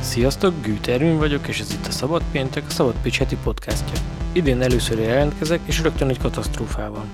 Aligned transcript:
Sziasztok, 0.00 0.54
Gűtervin 0.62 1.18
vagyok, 1.18 1.48
és 1.48 1.60
ez 1.60 1.72
itt 1.72 1.86
a 1.86 1.90
Szabad 1.90 2.22
Péntek, 2.32 2.64
a 2.68 2.70
Szabad 2.70 2.94
Pécs 3.02 3.18
heti 3.18 3.36
podcastja. 3.42 4.00
Idén 4.32 4.62
először 4.62 4.98
jelentkezek, 4.98 5.60
és 5.64 5.82
rögtön 5.82 6.08
egy 6.08 6.18
katasztrófával. 6.18 7.04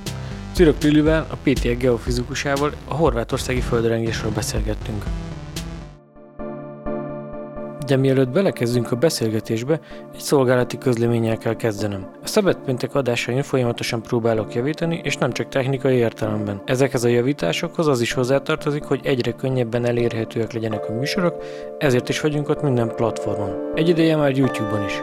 Cirok 0.53 0.83
Lilivel, 0.83 1.27
a 1.31 1.37
PTE 1.43 1.75
geofizikusával 1.75 2.73
a 2.89 2.95
horvátországi 2.95 3.61
földrengésről 3.61 4.33
beszélgettünk. 4.33 5.05
De 7.93 7.99
mielőtt 7.99 8.29
belekezdünk 8.29 8.93
a 8.93 8.97
beszélgetésbe, 8.97 9.81
egy 10.15 10.21
szolgálati 10.21 10.79
közleménnyel 10.79 11.39
kell 11.39 11.57
kezdenem. 11.57 12.11
A 12.23 12.27
szabadpéntek 12.27 12.95
adásain 12.95 13.43
folyamatosan 13.43 14.03
próbálok 14.03 14.55
javítani, 14.55 15.01
és 15.05 15.17
nem 15.17 15.33
csak 15.33 15.49
technikai 15.49 15.97
értelemben. 15.97 16.63
Ezekhez 16.65 17.05
a 17.05 17.09
javításokhoz 17.09 17.87
az 17.87 18.01
is 18.01 18.13
hozzátartozik, 18.13 18.83
hogy 18.83 19.01
egyre 19.03 19.33
könnyebben 19.33 19.85
elérhetőek 19.85 20.53
legyenek 20.53 20.89
a 20.89 20.93
műsorok, 20.93 21.43
ezért 21.79 22.09
is 22.09 22.21
vagyunk 22.21 22.49
ott 22.49 22.63
minden 22.63 22.95
platformon. 22.97 23.71
Egy 23.75 23.89
ideje 23.89 24.17
már 24.17 24.37
YouTube-on 24.37 24.85
is. 24.85 25.03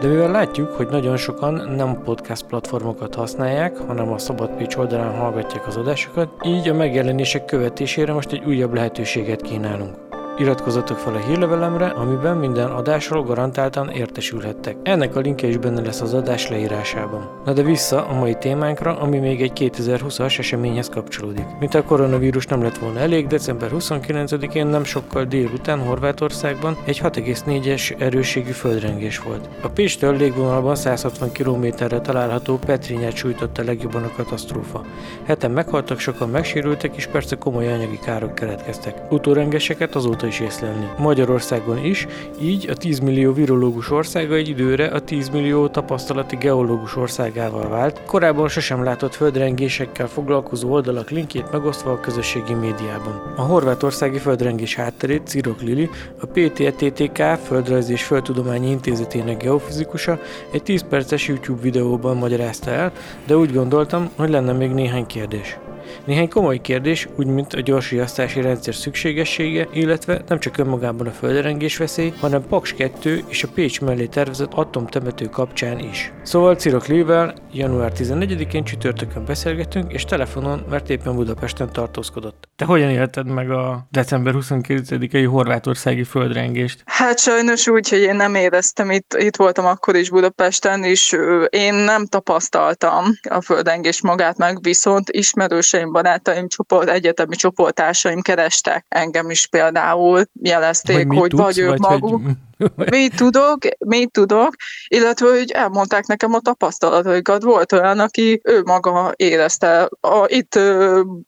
De 0.00 0.08
mivel 0.08 0.30
látjuk, 0.30 0.70
hogy 0.70 0.86
nagyon 0.88 1.16
sokan 1.16 1.54
nem 1.76 2.02
podcast 2.04 2.46
platformokat 2.46 3.14
használják, 3.14 3.76
hanem 3.76 4.12
a 4.12 4.18
Szabad 4.18 4.50
Pécs 4.50 4.76
oldalán 4.76 5.16
hallgatják 5.16 5.66
az 5.66 5.76
adásokat, 5.76 6.28
így 6.44 6.68
a 6.68 6.74
megjelenések 6.74 7.44
követésére 7.44 8.12
most 8.12 8.32
egy 8.32 8.44
újabb 8.46 8.74
lehetőséget 8.74 9.42
kínálunk. 9.42 10.05
Iratkozzatok 10.38 10.98
fel 10.98 11.14
a 11.14 11.18
hírlevelemre, 11.18 11.86
amiben 11.86 12.36
minden 12.36 12.70
adásról 12.70 13.22
garantáltan 13.22 13.88
értesülhettek. 13.88 14.76
Ennek 14.82 15.16
a 15.16 15.20
linkje 15.20 15.48
is 15.48 15.56
benne 15.56 15.80
lesz 15.80 16.00
az 16.00 16.14
adás 16.14 16.48
leírásában. 16.48 17.28
Na 17.44 17.52
de 17.52 17.62
vissza 17.62 18.06
a 18.06 18.14
mai 18.14 18.34
témánkra, 18.34 18.98
ami 18.98 19.18
még 19.18 19.42
egy 19.42 19.72
2020-as 19.76 20.38
eseményhez 20.38 20.88
kapcsolódik. 20.88 21.44
Mint 21.60 21.74
a 21.74 21.82
koronavírus 21.82 22.46
nem 22.46 22.62
lett 22.62 22.78
volna 22.78 22.98
elég, 22.98 23.26
december 23.26 23.70
29-én 23.78 24.66
nem 24.66 24.84
sokkal 24.84 25.24
délután 25.24 25.78
Horvátországban 25.78 26.76
egy 26.84 27.00
6,4-es 27.02 28.00
erősségű 28.00 28.50
földrengés 28.50 29.18
volt. 29.18 29.48
A 29.62 29.68
Péstől 29.68 30.16
légvonalban 30.16 30.74
160 30.74 31.32
kilométerre 31.32 32.00
található 32.00 32.58
Petrinyát 32.66 33.16
sújtotta 33.16 33.64
legjobban 33.64 34.02
a 34.02 34.12
katasztrófa. 34.16 34.84
Heten 35.24 35.50
meghaltak, 35.50 35.98
sokan 35.98 36.28
megsérültek, 36.28 36.96
és 36.96 37.06
persze 37.06 37.36
komoly 37.36 37.72
anyagi 37.72 37.98
károk 38.04 38.34
keletkeztek. 38.34 38.94
Utórengeseket 39.10 39.94
azóta 39.94 40.25
is 40.26 40.40
észlelni. 40.40 40.88
Magyarországon 40.98 41.84
is, 41.84 42.06
így 42.40 42.70
a 42.70 42.74
10 42.74 42.98
millió 42.98 43.32
virológus 43.32 43.90
országa 43.90 44.34
egy 44.34 44.48
időre 44.48 44.86
a 44.86 45.00
10 45.00 45.28
millió 45.28 45.68
tapasztalati 45.68 46.36
geológus 46.36 46.96
országával 46.96 47.68
vált, 47.68 48.02
korábban 48.06 48.48
sosem 48.48 48.84
látott 48.84 49.14
földrengésekkel 49.14 50.08
foglalkozó 50.08 50.70
oldalak 50.70 51.10
linkjét 51.10 51.52
megosztva 51.52 51.90
a 51.90 52.00
közösségi 52.00 52.54
médiában. 52.54 53.32
A 53.36 53.42
horvátországi 53.42 54.18
földrengés 54.18 54.74
hátterét 54.74 55.26
Cirok 55.26 55.60
Lili, 55.60 55.90
a 56.20 56.26
PTTTK 56.26 57.22
Földrajz 57.44 57.90
és 57.90 58.02
Földtudományi 58.02 58.70
Intézetének 58.70 59.42
geofizikusa 59.42 60.18
egy 60.50 60.62
10 60.62 60.84
perces 60.88 61.28
YouTube 61.28 61.62
videóban 61.62 62.16
magyarázta 62.16 62.70
el, 62.70 62.92
de 63.26 63.36
úgy 63.36 63.52
gondoltam, 63.52 64.10
hogy 64.16 64.30
lenne 64.30 64.52
még 64.52 64.70
néhány 64.70 65.06
kérdés. 65.06 65.58
Néhány 66.06 66.28
komoly 66.28 66.60
kérdés, 66.60 67.08
úgy 67.16 67.26
mint 67.26 67.52
a 67.52 67.60
gyorsriasztási 67.60 68.40
rendszer 68.40 68.74
szükségessége, 68.74 69.68
illetve 69.72 70.22
nem 70.28 70.38
csak 70.38 70.58
önmagában 70.58 71.06
a 71.06 71.10
földrengés 71.10 71.76
veszély, 71.76 72.12
hanem 72.20 72.46
Paks 72.48 72.74
2 72.74 73.24
és 73.28 73.42
a 73.42 73.48
Pécs 73.54 73.80
mellé 73.80 74.06
tervezett 74.06 74.52
atomtemető 74.54 75.24
kapcsán 75.24 75.78
is. 75.78 76.12
Szóval 76.22 76.54
Cirok 76.54 76.86
Lével 76.86 77.34
január 77.52 77.92
14-én 77.96 78.64
csütörtökön 78.64 79.24
beszélgetünk, 79.24 79.92
és 79.92 80.04
telefonon, 80.04 80.64
mert 80.70 80.90
éppen 80.90 81.14
Budapesten 81.14 81.72
tartózkodott. 81.72 82.48
Te 82.56 82.64
hogyan 82.64 82.90
élted 82.90 83.26
meg 83.26 83.50
a 83.50 83.86
december 83.90 84.34
29-i 84.36 85.26
horvátországi 85.30 86.04
földrengést? 86.04 86.82
Hát 86.84 87.18
sajnos 87.18 87.68
úgy, 87.68 87.88
hogy 87.88 88.00
én 88.00 88.16
nem 88.16 88.34
éreztem, 88.34 88.90
itt, 88.90 89.16
itt 89.18 89.36
voltam 89.36 89.66
akkor 89.66 89.96
is 89.96 90.10
Budapesten, 90.10 90.84
és 90.84 91.16
én 91.48 91.74
nem 91.74 92.06
tapasztaltam 92.06 93.04
a 93.30 93.40
földrengés 93.40 94.02
magát 94.02 94.38
meg, 94.38 94.62
viszont 94.62 95.10
ismerőseim 95.10 95.94
barátaim, 95.96 96.48
csoport, 96.48 96.88
egyetemi 96.88 97.36
csoportársaim 97.36 98.20
kerestek 98.20 98.84
engem 98.88 99.30
is 99.30 99.46
például, 99.46 100.24
jelezték, 100.42 101.06
hogy, 101.06 101.18
hogy 101.18 101.30
tudsz, 101.30 101.42
vagy 101.42 101.58
ők 101.58 101.76
maguk. 101.76 102.22
Hogy 102.24 102.34
mit 102.90 103.16
tudok, 103.16 103.58
mit 103.78 104.10
tudok, 104.10 104.54
illetve 104.88 105.28
hogy 105.28 105.50
elmondták 105.50 106.06
nekem 106.06 106.34
a 106.34 106.40
tapasztalataikat. 106.40 107.42
Volt 107.42 107.72
olyan, 107.72 107.98
aki 107.98 108.40
ő 108.44 108.62
maga 108.62 109.12
érezte, 109.16 109.88
a, 110.00 110.24
itt 110.26 110.58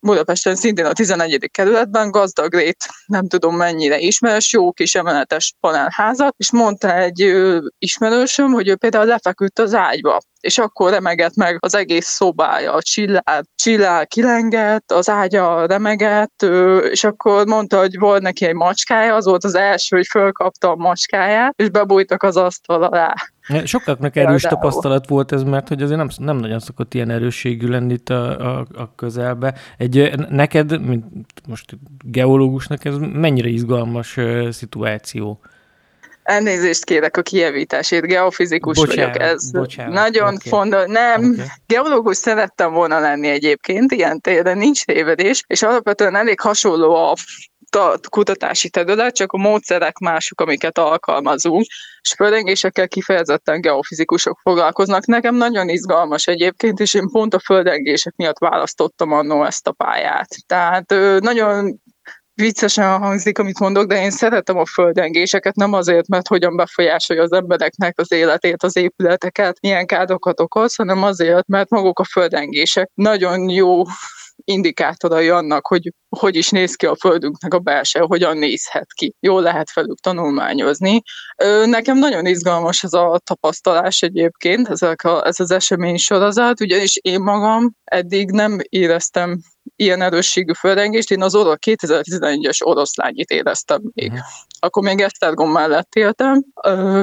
Budapesten 0.01 0.57
szintén 0.57 0.85
a 0.85 0.93
11. 0.93 1.51
kerületben 1.51 2.11
gazdag 2.11 2.55
rét, 2.55 2.89
nem 3.07 3.29
tudom 3.29 3.57
mennyire 3.57 3.99
ismeres, 3.99 4.53
jó 4.53 4.73
kis 4.73 4.95
emeletes 4.95 5.55
panelházat, 5.61 6.35
és 6.37 6.53
mondta 6.53 6.95
egy 6.95 7.35
ismerősöm, 7.79 8.53
hogy 8.53 8.69
ő 8.69 8.77
például 8.77 9.07
lefeküdt 9.07 9.59
az 9.59 9.75
ágyba, 9.75 10.19
és 10.41 10.59
akkor 10.59 10.91
remegett 10.91 11.35
meg 11.35 11.57
az 11.61 11.75
egész 11.75 12.07
szobája, 12.07 12.83
csillál, 12.83 13.45
csillál 13.55 14.07
kilengett, 14.07 14.93
az 14.93 15.09
ágya 15.09 15.67
remegett, 15.67 16.43
és 16.91 17.05
akkor 17.05 17.47
mondta, 17.47 17.79
hogy 17.79 17.99
volt 17.99 18.23
neki 18.23 18.47
egy 18.47 18.55
macskája, 18.55 19.15
az 19.15 19.25
volt 19.25 19.45
az 19.45 19.55
első, 19.55 19.97
hogy 19.97 20.07
fölkapta 20.07 20.71
a 20.71 20.77
macskáját, 20.77 21.18
macskáját, 21.19 21.55
és 21.57 21.69
bebújtak 21.69 22.23
az 22.23 22.37
asztal 22.37 22.83
alá. 22.83 23.15
Sokaknak 23.65 24.17
erős 24.17 24.43
Például. 24.43 24.61
tapasztalat 24.61 25.09
volt 25.09 25.33
ez, 25.33 25.43
mert 25.43 25.69
hogy 25.69 25.83
azért 25.83 25.99
nem, 25.99 26.09
nem 26.17 26.37
nagyon 26.37 26.59
szokott 26.59 26.95
ilyen 26.95 27.11
erősségű 27.11 27.69
lenni 27.69 27.93
itt 27.93 28.09
a, 28.09 28.57
a, 28.59 28.67
a 28.75 28.95
közelbe. 28.95 29.55
Egy, 29.77 30.13
neked, 30.29 30.87
mint 30.87 31.05
most 31.49 31.79
geológusnak, 32.05 32.85
ez 32.85 32.95
mennyire 32.99 33.49
izgalmas 33.49 34.17
uh, 34.17 34.51
szituáció? 34.51 35.41
Elnézést 36.23 36.85
kérek 36.85 37.17
a 37.17 37.23
kijavításért, 37.23 38.07
geofizikus 38.07 38.77
bocsánat, 38.77 39.17
vagyok. 39.17 39.33
Ez 39.33 39.51
bocsánat, 39.51 39.93
nagyon 39.93 40.35
okay. 40.35 40.49
fontos. 40.49 40.85
Nem, 40.87 41.25
okay. 41.25 41.47
geológus 41.67 42.17
szerettem 42.17 42.73
volna 42.73 42.99
lenni 42.99 43.29
egyébként, 43.29 43.93
ilyen 43.93 44.21
téren 44.21 44.59
nincs 44.59 44.85
tévedés, 44.85 45.45
és 45.47 45.63
alapvetően 45.63 46.17
elég 46.17 46.41
hasonló 46.41 46.95
a 46.95 47.15
kutatási 48.11 48.71
terület, 48.71 49.15
csak 49.15 49.33
a 49.33 49.37
módszerek 49.37 49.99
mások, 49.99 50.41
amiket 50.41 50.79
alkalmazunk, 50.79 51.65
és 52.01 52.15
földrengésekkel 52.17 52.89
kifejezetten 52.89 53.61
geofizikusok 53.61 54.39
foglalkoznak. 54.43 55.07
Nekem 55.07 55.35
nagyon 55.35 55.69
izgalmas 55.69 56.27
egyébként, 56.27 56.81
és 56.81 56.95
én 56.95 57.09
pont 57.09 57.35
a 57.35 57.39
földrengések 57.39 58.15
miatt 58.17 58.39
választottam 58.39 59.13
annó 59.13 59.45
ezt 59.45 59.67
a 59.67 59.73
pályát. 59.73 60.29
Tehát 60.47 60.95
nagyon 61.21 61.81
viccesen 62.35 62.99
hangzik, 62.99 63.39
amit 63.39 63.59
mondok, 63.59 63.87
de 63.87 64.03
én 64.03 64.11
szeretem 64.11 64.59
a 64.59 64.67
földrengéseket, 64.67 65.55
nem 65.55 65.73
azért, 65.73 66.09
mert 66.09 66.29
hogyan 66.29 66.57
befolyásolja 66.57 67.23
az 67.23 67.33
embereknek 67.33 67.99
az 67.99 68.13
életét, 68.13 68.63
az 68.63 68.77
épületeket, 68.77 69.61
milyen 69.61 69.87
károkat 69.87 70.41
okoz, 70.41 70.75
hanem 70.75 71.03
azért, 71.03 71.47
mert 71.47 71.71
maguk 71.71 71.99
a 71.99 72.05
földrengések 72.05 72.91
nagyon 72.95 73.49
jó 73.49 73.83
indikátorai 74.49 75.29
annak, 75.29 75.67
hogy 75.67 75.93
hogy 76.09 76.37
is 76.37 76.51
néz 76.51 76.75
ki 76.75 76.87
a 76.87 76.97
Földünknek 76.97 77.55
a 77.55 77.59
belső, 77.59 78.01
hogyan 78.01 78.37
nézhet 78.37 78.93
ki. 78.93 79.15
Jól 79.21 79.43
lehet 79.43 79.71
felük 79.71 79.99
tanulmányozni. 79.99 81.03
Nekem 81.65 81.99
nagyon 81.99 82.27
izgalmas 82.27 82.83
ez 82.83 82.93
a 82.93 83.21
tapasztalás 83.25 84.03
egyébként, 84.03 84.69
ezek 84.69 85.05
a, 85.05 85.27
ez 85.27 85.41
az 85.41 85.51
esemény 85.51 85.97
sorozat, 85.97 86.61
ugyanis 86.61 86.97
én 86.97 87.21
magam 87.21 87.73
eddig 87.85 88.31
nem 88.31 88.59
éreztem 88.69 89.41
ilyen 89.81 90.03
erősségű 90.03 90.53
földrengést, 90.53 91.11
én 91.11 91.23
az 91.23 91.35
orosz 91.35 91.57
2011-es 91.67 92.65
oroszlányit 92.65 93.31
éreztem 93.31 93.81
még. 93.95 94.11
Uh-huh. 94.11 94.27
Akkor 94.61 94.83
még 94.83 95.01
Esztergom 95.01 95.51
mellett 95.51 95.95
éltem, 95.95 96.45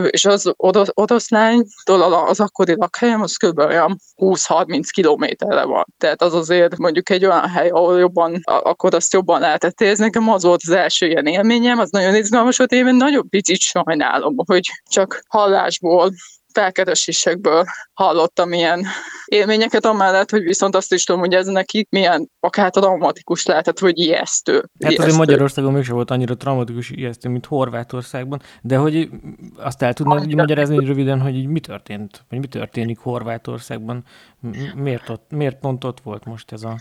és 0.09 0.25
az 0.25 0.53
orosz, 0.56 0.88
oroszlánytól 0.94 2.02
az 2.02 2.40
akkori 2.40 2.75
lakhelyem 2.75 3.22
az 3.22 3.35
kb. 3.35 3.59
olyan 3.59 4.00
20-30 4.16 4.88
kilométerre 4.91 5.64
van. 5.64 5.85
Tehát 5.97 6.22
az 6.22 6.34
azért 6.34 6.78
mondjuk 6.78 7.09
egy 7.09 7.25
olyan 7.25 7.50
hely, 7.50 7.69
ahol 7.69 8.00
jobban, 8.00 8.41
akkor 8.44 8.96
azt 8.96 9.14
jobban 9.14 9.40
lehetett 9.40 9.81
érzni. 9.81 10.03
Nekem 10.03 10.30
az 10.30 10.44
volt 10.44 10.62
az 10.64 10.73
első 10.73 11.08
ilyen 11.08 11.26
élményem, 11.26 11.79
az 11.79 11.90
nagyon 11.90 12.16
izgalmas 12.16 12.58
volt, 12.58 12.72
én 12.72 12.96
nagyon 12.96 13.29
picit 13.29 13.59
sajnálom, 13.59 14.35
hogy 14.46 14.70
csak 14.90 15.23
hallásból 15.28 16.11
felkeresésekből 16.55 17.66
hallottam 17.93 18.53
ilyen 18.53 18.85
élményeket, 19.25 19.85
amellett, 19.85 20.29
hogy 20.29 20.43
viszont 20.43 20.75
azt 20.75 20.93
is 20.93 21.03
tudom, 21.03 21.22
hogy 21.22 21.34
ez 21.34 21.47
neki 21.47 21.87
milyen 21.90 22.29
akár 22.40 22.69
traumatikus 22.69 23.46
lehetett, 23.46 23.79
vagy 23.79 23.99
ijesztő. 23.99 24.53
Hát 24.53 24.66
ijesztő. 24.78 25.03
azért 25.03 25.17
Magyarországon 25.17 25.73
mégsem 25.73 25.96
volt 25.96 26.11
annyira 26.11 26.37
traumatikus 26.37 26.90
ijesztő, 26.90 27.29
mint 27.29 27.46
Horvátországban, 27.46 28.41
de 28.61 28.78
hogy 28.78 29.09
azt 29.57 29.81
el 29.81 29.93
tudnád 29.93 30.19
hogy 30.19 30.35
magyarázni 30.35 30.75
hogy 30.75 30.87
röviden, 30.87 31.22
hogy 31.22 31.47
mi 31.47 31.59
történt, 31.59 32.25
vagy 32.29 32.40
mi 32.40 32.47
történik 32.47 32.99
Horvátországban, 32.99 34.03
miért, 34.75 35.09
ott, 35.09 35.25
miért 35.29 35.59
pont 35.59 35.84
ott 35.84 35.99
volt 36.03 36.25
most 36.25 36.52
ez 36.52 36.63
a, 36.63 36.75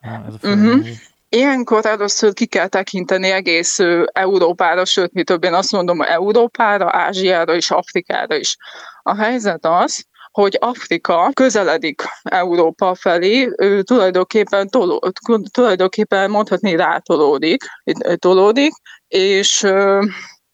ez 0.00 0.34
a 0.42 0.48
uh-huh. 0.48 0.86
Ilyenkor 1.34 1.86
először 1.86 2.32
ki 2.32 2.46
kell 2.46 2.68
tekinteni 2.68 3.30
egész 3.30 3.78
Európára, 4.04 4.84
sőt, 4.84 5.12
mi 5.12 5.24
több 5.24 5.44
én 5.44 5.54
azt 5.54 5.72
mondom, 5.72 6.00
Európára, 6.00 6.88
Ázsiára 6.90 7.54
és 7.54 7.70
Afrikára 7.70 8.34
is. 8.34 8.56
A 9.02 9.14
helyzet 9.16 9.66
az, 9.66 10.04
hogy 10.30 10.56
Afrika 10.60 11.30
közeledik 11.34 12.02
Európa 12.22 12.94
felé, 12.94 13.52
ő 13.56 13.82
tulajdonképpen, 13.82 14.68
toló, 14.68 15.12
tulajdonképpen 15.50 16.30
mondhatni 16.30 16.76
rátolódik, 16.76 17.64
tolódik, 18.16 18.72
és 19.08 19.66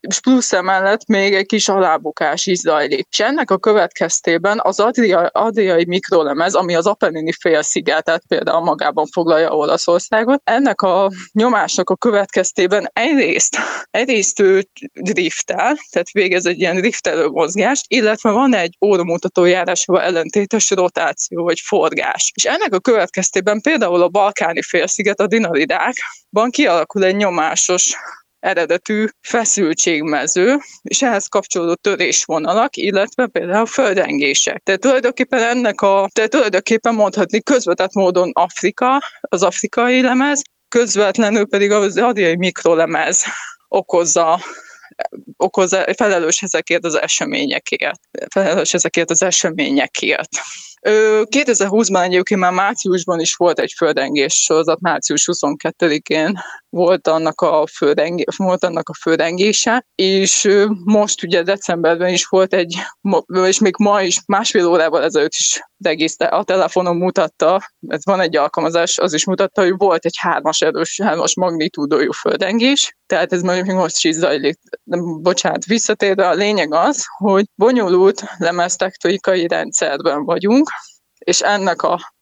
és 0.01 0.21
plusz 0.21 0.53
emellett 0.53 1.07
még 1.07 1.35
egy 1.35 1.47
kis 1.47 1.69
alábukás 1.69 2.47
is 2.47 2.59
zajlik. 2.59 3.07
És 3.11 3.21
ennek 3.21 3.51
a 3.51 3.59
következtében 3.59 4.61
az 4.63 4.81
adriai, 4.81 5.27
adriai 5.33 5.85
mikrolemez, 5.87 6.55
ami 6.55 6.75
az 6.75 6.87
Apennini 6.87 7.33
félszigetet 7.41 8.23
például 8.29 8.65
magában 8.65 9.07
foglalja 9.07 9.51
Olaszországot, 9.51 10.41
ennek 10.45 10.83
a 10.83 11.11
nyomásnak 11.33 11.91
a 11.91 11.97
következtében 11.97 12.91
egyrészt, 12.93 13.57
egyrészt 13.91 14.41
ő 14.41 14.69
driftel, 14.93 15.77
tehát 15.91 16.11
végez 16.13 16.47
egy 16.47 16.59
ilyen 16.61 16.77
driftelő 16.77 17.27
mozgást, 17.27 17.85
illetve 17.89 18.31
van 18.31 18.55
egy 18.55 18.77
óramutató 18.87 19.45
járásával 19.45 20.03
ellentétes 20.03 20.71
rotáció 20.71 21.43
vagy 21.43 21.61
forgás. 21.61 22.33
És 22.35 22.45
ennek 22.45 22.75
a 22.75 22.81
következtében 22.81 23.61
például 23.61 24.03
a 24.03 24.09
balkáni 24.09 24.63
félsziget, 24.63 25.21
a 25.21 25.27
dinaridákban 25.27 26.51
kialakul 26.51 27.05
egy 27.05 27.17
nyomásos 27.17 27.97
eredetű 28.41 29.07
feszültségmező, 29.21 30.59
és 30.83 31.03
ehhez 31.03 31.27
kapcsolódó 31.27 31.75
törésvonalak, 31.75 32.77
illetve 32.77 33.27
például 33.27 33.67
földrengések. 33.67 34.63
Tehát 34.63 34.81
tulajdonképpen 34.81 35.43
ennek 35.43 35.81
a, 35.81 36.09
tehát 36.13 36.31
tulajdonképpen 36.31 36.95
mondhatni 36.95 37.43
közvetett 37.43 37.93
módon 37.93 38.31
Afrika, 38.33 39.03
az 39.21 39.43
afrikai 39.43 40.03
lemez, 40.03 40.43
közvetlenül 40.69 41.47
pedig 41.47 41.71
az 41.71 41.97
adjai 41.97 42.37
mikrolemez 42.37 43.25
okozza 43.69 44.41
okozza, 45.37 45.85
felelős 45.97 46.43
ezekért 46.43 46.85
az 46.85 46.95
eseményekért. 46.95 48.01
Felelős 48.31 48.75
ezekért 48.75 49.11
az 49.11 49.23
eseményekért. 49.23 50.29
2020-ban 50.83 52.03
egyébként 52.03 52.41
már 52.41 52.53
márciusban 52.53 53.21
is 53.21 53.35
volt 53.35 53.59
egy 53.59 53.73
földengés 53.77 54.35
sorozat, 54.35 54.81
március 54.81 55.29
22-én 55.33 56.39
volt 56.69 57.09
annak 57.09 57.41
a, 57.41 57.67
földengé, 57.67 58.25
volt 58.37 58.65
annak 58.65 58.89
a 58.89 58.95
földengése, 59.01 59.87
és 59.95 60.49
most 60.85 61.23
ugye 61.23 61.43
decemberben 61.43 62.13
is 62.13 62.27
volt 62.27 62.55
egy, 62.55 62.77
és 63.47 63.59
még 63.59 63.75
ma 63.79 64.03
is, 64.03 64.23
másfél 64.27 64.67
órával 64.67 65.03
ezelőtt 65.03 65.35
is 65.39 65.61
egész 65.87 66.17
a 66.19 66.45
telefonon 66.45 66.97
mutatta, 66.97 67.71
ez 67.87 68.05
van 68.05 68.21
egy 68.21 68.37
alkalmazás, 68.37 68.99
az 68.99 69.13
is 69.13 69.27
mutatta, 69.27 69.63
hogy 69.63 69.75
volt 69.77 70.05
egy 70.05 70.17
hármas 70.21 70.61
erős, 70.61 71.01
hármas 71.03 71.35
magnitúdójú 71.35 72.13
földengés, 72.13 72.97
tehát 73.07 73.33
ez 73.33 73.43
még 73.43 73.65
most 73.65 74.05
is 74.05 74.15
zajlik. 74.15 74.59
Bocsánat, 75.21 75.65
visszatérve 75.65 76.29
a 76.29 76.35
lényeg 76.35 76.75
az, 76.75 77.05
hogy 77.17 77.45
bonyolult 77.55 78.23
lemeztektonikai 78.39 79.47
rendszerben 79.49 80.25
vagyunk, 80.25 80.69
és 81.19 81.41
ennek 81.41 81.83
a 81.83 82.17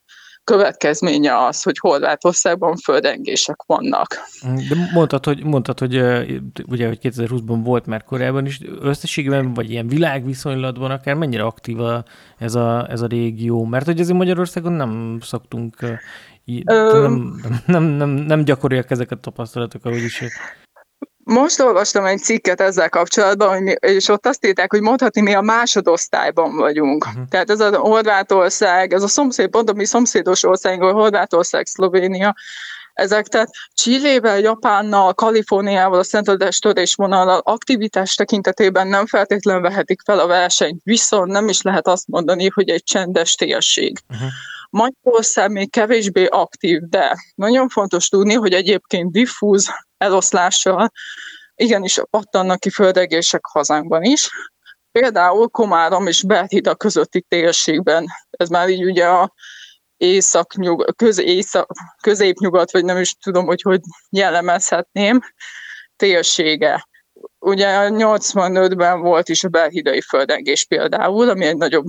következménye 0.46 1.44
az, 1.46 1.62
hogy 1.62 1.78
Horvátországban 1.78 2.76
földengések 2.76 3.62
vannak. 3.66 4.06
De 4.42 4.90
mondtad, 4.94 5.24
hogy, 5.24 5.44
mondtad, 5.44 5.78
hogy 5.78 5.94
ugye, 6.66 6.86
hogy 6.86 6.98
2020-ban 7.02 7.60
volt 7.64 7.86
már 7.86 8.04
korábban 8.04 8.46
is, 8.46 8.60
összességében, 8.80 9.54
vagy 9.54 9.70
ilyen 9.70 9.88
világviszonylatban 9.88 10.90
akár 10.90 11.14
mennyire 11.14 11.42
aktív 11.42 11.80
a, 11.80 12.04
ez, 12.38 12.54
a, 12.54 12.90
ez 12.90 13.00
a 13.00 13.06
régió? 13.06 13.64
Mert 13.64 13.84
hogy 13.86 14.00
azért 14.00 14.18
Magyarországon 14.18 14.72
nem 14.72 15.18
szoktunk, 15.22 15.76
nem, 16.64 17.40
nem, 17.66 17.82
nem, 17.82 18.08
nem 18.08 18.44
gyakoriak 18.44 18.90
ezeket 18.90 19.18
a 19.18 19.20
tapasztalatok, 19.20 19.84
ahogy 19.84 20.02
is 20.02 20.22
most 21.26 21.60
olvastam 21.60 22.04
egy 22.04 22.18
cikket 22.18 22.60
ezzel 22.60 22.88
kapcsolatban, 22.88 23.48
hogy 23.48 23.60
mi, 23.60 23.74
és 23.80 24.08
ott 24.08 24.26
azt 24.26 24.46
írták, 24.46 24.70
hogy 24.70 24.80
mondhatni 24.80 25.20
mi 25.20 25.34
a 25.34 25.40
másodosztályban 25.40 26.56
vagyunk. 26.56 27.06
Uh-huh. 27.06 27.28
Tehát 27.28 27.50
ez 27.50 27.60
a 27.60 27.76
Horvátország, 27.78 28.92
ez 28.92 29.02
a 29.02 29.08
szomszéd, 29.08 29.48
pont 29.48 29.70
a 29.70 29.72
mi 29.72 29.84
szomszédos 29.84 30.42
országunk, 30.42 30.94
Horvátország, 30.94 31.66
Szlovénia, 31.66 32.34
ezek 32.92 33.26
tehát 33.26 33.50
Csillével, 33.74 34.38
Japánnal, 34.38 35.14
Kaliforniával, 35.14 35.98
a 35.98 36.04
Szentadás 36.04 36.58
törésvonallal 36.58 37.40
aktivitás 37.44 38.14
tekintetében 38.14 38.86
nem 38.86 39.06
feltétlenül 39.06 39.62
vehetik 39.62 40.00
fel 40.04 40.18
a 40.18 40.26
versenyt, 40.26 40.80
viszont 40.84 41.30
nem 41.30 41.48
is 41.48 41.62
lehet 41.62 41.86
azt 41.86 42.08
mondani, 42.08 42.50
hogy 42.54 42.68
egy 42.68 42.82
csendes 42.82 43.34
térség. 43.34 43.98
Uh-huh. 44.08 44.28
Magyarország 44.70 45.50
még 45.50 45.70
kevésbé 45.70 46.24
aktív, 46.24 46.80
de 46.80 47.16
nagyon 47.34 47.68
fontos 47.68 48.08
tudni, 48.08 48.34
hogy 48.34 48.52
egyébként 48.52 49.12
diffúz 49.12 49.68
eloszlással 49.98 50.90
igenis 51.54 52.00
pattannak 52.10 52.60
ki 52.60 52.70
földegések 52.70 53.44
hazánkban 53.44 54.02
is. 54.02 54.28
Például 54.92 55.48
Komárom 55.48 56.06
és 56.06 56.22
Belhida 56.22 56.74
közötti 56.74 57.24
térségben, 57.28 58.06
ez 58.30 58.48
már 58.48 58.68
így 58.68 58.84
ugye 58.84 59.06
a 59.06 59.32
észak-nyugat, 59.96 60.96
köz, 60.96 61.18
észak, 61.18 61.70
középnyugat, 62.02 62.72
vagy 62.72 62.84
nem 62.84 62.96
is 62.96 63.14
tudom, 63.14 63.46
hogy 63.46 63.62
hogy 63.62 63.80
jellemezhetném, 64.10 65.20
térsége. 65.96 66.88
Ugye 67.38 67.88
85-ben 67.90 69.00
volt 69.00 69.28
is 69.28 69.44
a 69.44 69.48
belhidai 69.48 70.00
földengés 70.00 70.64
például, 70.64 71.28
ami 71.28 71.44
egy 71.44 71.56
nagyobb 71.56 71.86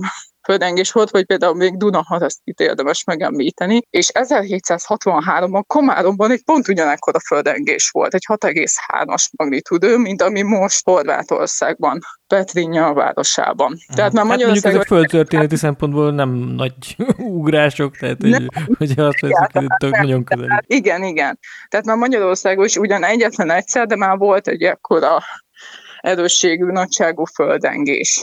földengés 0.50 0.92
volt, 0.92 1.10
vagy 1.10 1.24
például 1.24 1.54
még 1.54 1.76
Dunahat, 1.76 2.22
ezt 2.22 2.38
itt 2.44 2.60
érdemes 2.60 3.04
megemlíteni, 3.04 3.80
és 3.90 4.10
1763-ban 4.14 5.62
Komáromban 5.66 6.30
egy 6.30 6.44
pont 6.44 6.68
ugyanekkor 6.68 7.14
a 7.16 7.20
földengés 7.20 7.90
volt, 7.90 8.14
egy 8.14 8.24
6,3-as 8.28 9.24
magnitudő, 9.36 9.96
mint 9.96 10.22
ami 10.22 10.42
most 10.42 10.84
Horvátországban, 10.84 11.98
Petrinja 12.26 12.92
városában. 12.92 13.72
Uh-huh. 13.72 13.96
Tehát 13.96 14.12
már 14.12 14.22
hát 14.22 14.32
Magyarország... 14.32 14.72
Mondjuk 14.72 14.84
ezek 14.84 14.98
földtörténeti 14.98 15.56
szempontból 15.56 16.12
nem 16.12 16.30
nagy 16.30 16.96
ugrások, 17.38 17.96
tehát 17.96 18.18
nem, 18.18 18.46
hogy, 18.54 18.76
hogy 18.78 18.90
azt 18.90 19.20
veszik, 19.20 19.52
hogy 19.52 19.66
tök 19.78 19.96
nagyon 19.96 20.24
közel. 20.24 20.62
Igen, 20.66 21.02
igen. 21.02 21.38
Tehát 21.68 21.86
már 21.86 21.96
Magyarországon 21.96 22.64
is 22.64 22.76
ugyan 22.76 23.04
egyetlen 23.04 23.50
egyszer, 23.50 23.86
de 23.86 23.96
már 23.96 24.16
volt 24.16 24.48
egy 24.48 24.62
ekkora 24.62 25.22
erősségű, 26.00 26.64
nagyságú 26.64 27.24
földengés. 27.24 28.22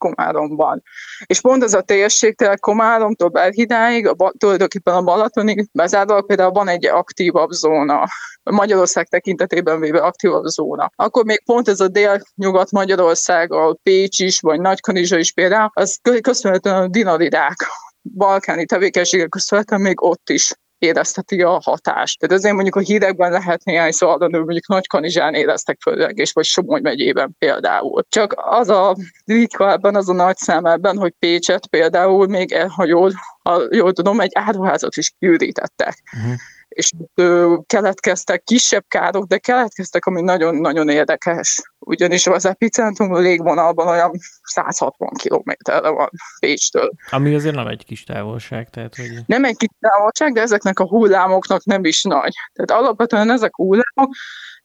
Komáromban. 0.00 0.82
És 1.26 1.40
pont 1.40 1.62
ez 1.62 1.74
a 1.74 1.80
térség, 1.80 2.36
tehát 2.36 2.60
Komáromtól 2.60 3.28
Belhidáig, 3.28 4.06
a, 4.06 4.32
tulajdonképpen 4.38 4.94
a 4.94 5.02
Balatonig 5.02 5.68
bezárva 5.72 6.22
például 6.22 6.50
van 6.50 6.68
egy 6.68 6.86
aktívabb 6.86 7.50
zóna, 7.50 8.08
Magyarország 8.42 9.08
tekintetében 9.08 9.80
véve 9.80 10.00
aktívabb 10.00 10.44
zóna. 10.44 10.90
Akkor 10.96 11.24
még 11.24 11.44
pont 11.44 11.68
ez 11.68 11.80
a 11.80 11.88
dél-nyugat-Magyarország, 11.88 13.52
a 13.52 13.78
Pécs 13.82 14.18
is, 14.20 14.40
vagy 14.40 14.60
Nagykanizsa 14.60 15.18
is 15.18 15.32
például, 15.32 15.70
az 15.72 15.98
köszönhetően 16.20 16.82
a 16.82 16.88
dinaridák 16.88 17.66
balkáni 18.02 18.66
tevékenységek 18.66 19.28
köszönhetően 19.28 19.80
még 19.80 20.02
ott 20.02 20.30
is 20.30 20.52
érezteti 20.80 21.42
a 21.42 21.60
hatást. 21.64 22.18
Tehát 22.18 22.36
ezért 22.36 22.54
mondjuk 22.54 22.76
a 22.76 22.80
hírekben 22.80 23.30
lehet 23.30 23.64
néhány 23.64 23.90
szó 23.90 24.08
adani, 24.08 24.36
mondjuk 24.36 24.68
Nagy 24.68 24.86
Kanizsán 24.86 25.34
éreztek 25.34 25.78
földrengést, 25.80 26.34
vagy 26.34 26.44
Somogy 26.44 26.82
megyében 26.82 27.34
például. 27.38 28.04
Csak 28.08 28.34
az 28.36 28.68
a 28.68 28.96
ritka 29.24 29.70
ebben, 29.70 29.94
az 29.94 30.08
a 30.08 30.12
nagy 30.12 30.36
szám 30.36 30.64
ebben, 30.64 30.98
hogy 30.98 31.14
Pécset 31.18 31.66
például 31.66 32.26
még, 32.26 32.56
ha 32.56 32.84
jól, 32.84 33.12
ha 33.42 33.62
jól 33.70 33.92
tudom, 33.92 34.20
egy 34.20 34.32
áruházat 34.34 34.96
is 34.96 35.12
kiürítettek. 35.18 36.02
Uh-huh 36.16 36.38
és 36.70 36.92
ö, 37.14 37.56
keletkeztek 37.66 38.42
kisebb 38.42 38.84
károk, 38.88 39.26
de 39.26 39.38
keletkeztek, 39.38 40.06
ami 40.06 40.20
nagyon-nagyon 40.20 40.88
érdekes. 40.88 41.62
Ugyanis 41.78 42.26
az 42.26 42.46
epicentrum 42.46 43.16
légvonalban 43.16 43.88
olyan 43.88 44.10
160 44.42 45.08
kilométerre 45.18 45.88
van 45.88 46.10
Pécstől. 46.40 46.92
Ami 47.10 47.34
azért 47.34 47.54
nem 47.54 47.66
egy 47.66 47.84
kis 47.84 48.04
távolság. 48.04 48.70
Tehát, 48.70 48.96
hogy... 48.96 49.10
Nem 49.26 49.44
egy 49.44 49.56
kis 49.56 49.68
távolság, 49.80 50.32
de 50.32 50.40
ezeknek 50.40 50.78
a 50.78 50.88
hullámoknak 50.88 51.64
nem 51.64 51.84
is 51.84 52.02
nagy. 52.02 52.34
Tehát 52.52 52.82
alapvetően 52.82 53.30
ezek 53.30 53.52
a 53.56 53.62
hullámok 53.62 54.14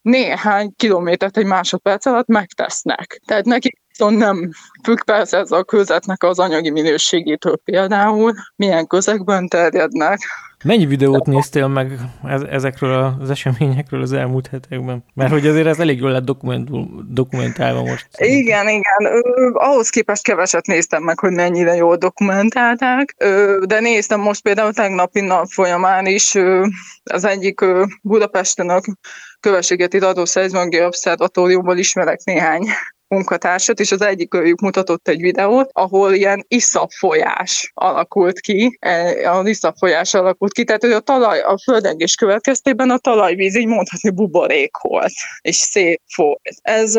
néhány 0.02 0.74
kilométert 0.76 1.38
egy 1.38 1.46
másodperc 1.46 2.06
alatt 2.06 2.28
megtesznek. 2.28 3.22
Tehát 3.26 3.46
nekik 3.46 3.82
viszont 3.88 4.18
nem 4.18 4.50
függ 4.84 5.04
persze 5.04 5.38
ez 5.38 5.52
a 5.52 5.64
közetnek 5.64 6.24
az 6.24 6.40
anyagi 6.40 6.70
minőségétől 6.70 7.58
például, 7.64 8.34
milyen 8.56 8.88
közegben 8.88 9.48
terjednek, 9.48 10.20
Mennyi 10.66 10.86
videót 10.86 11.26
néztél 11.26 11.68
meg 11.68 12.00
ezekről 12.50 13.16
az 13.22 13.30
eseményekről 13.30 14.02
az 14.02 14.14
elmúlt 14.14 14.48
hetekben? 14.48 15.04
Mert 15.14 15.32
hogy 15.32 15.48
azért 15.48 15.68
ez 15.68 15.80
elég 15.80 16.00
jól 16.00 16.12
lett 16.12 16.32
dokumentálva 17.10 17.84
most. 17.84 18.08
Igen, 18.18 18.68
igen. 18.68 19.22
Ahhoz 19.54 19.90
képest 19.90 20.24
keveset 20.24 20.66
néztem 20.66 21.04
meg, 21.04 21.20
hogy 21.20 21.32
mennyire 21.32 21.76
jól 21.76 21.96
dokumentálták, 21.96 23.16
de 23.66 23.80
néztem 23.80 24.20
most 24.20 24.42
például 24.42 24.74
tegnapi 24.74 25.22
nap 25.22 25.48
folyamán 25.48 26.06
is 26.06 26.36
az 27.04 27.26
egyik 27.26 27.62
Budapesten 28.02 28.70
a 28.70 28.80
Kövességeti 29.40 30.00
Radószerzmangi 30.00 30.84
Obszervatóriumból 30.84 31.78
ismerek 31.78 32.24
néhány 32.24 32.68
munkatársat, 33.08 33.80
és 33.80 33.92
az 33.92 34.02
egyik 34.02 34.34
őjük 34.34 34.60
mutatott 34.60 35.08
egy 35.08 35.22
videót, 35.22 35.70
ahol 35.72 36.14
ilyen 36.14 36.46
iszapfolyás 36.48 37.72
alakult 37.74 38.40
ki, 38.40 38.78
e, 38.80 39.32
a 39.32 39.48
iszapfolyás 39.48 40.14
alakult 40.14 40.52
ki, 40.52 40.64
tehát 40.64 40.82
hogy 40.82 40.92
a 40.92 41.00
talaj, 41.00 41.40
a 41.40 41.58
földengés 41.64 42.16
következtében 42.16 42.90
a 42.90 42.98
talajvíz 42.98 43.56
így 43.56 43.68
mondhatni 43.68 44.10
buborék 44.10 44.78
volt, 44.82 45.14
és 45.42 45.56
szép 45.56 46.02
volt. 46.16 46.42
Ez 46.62 46.94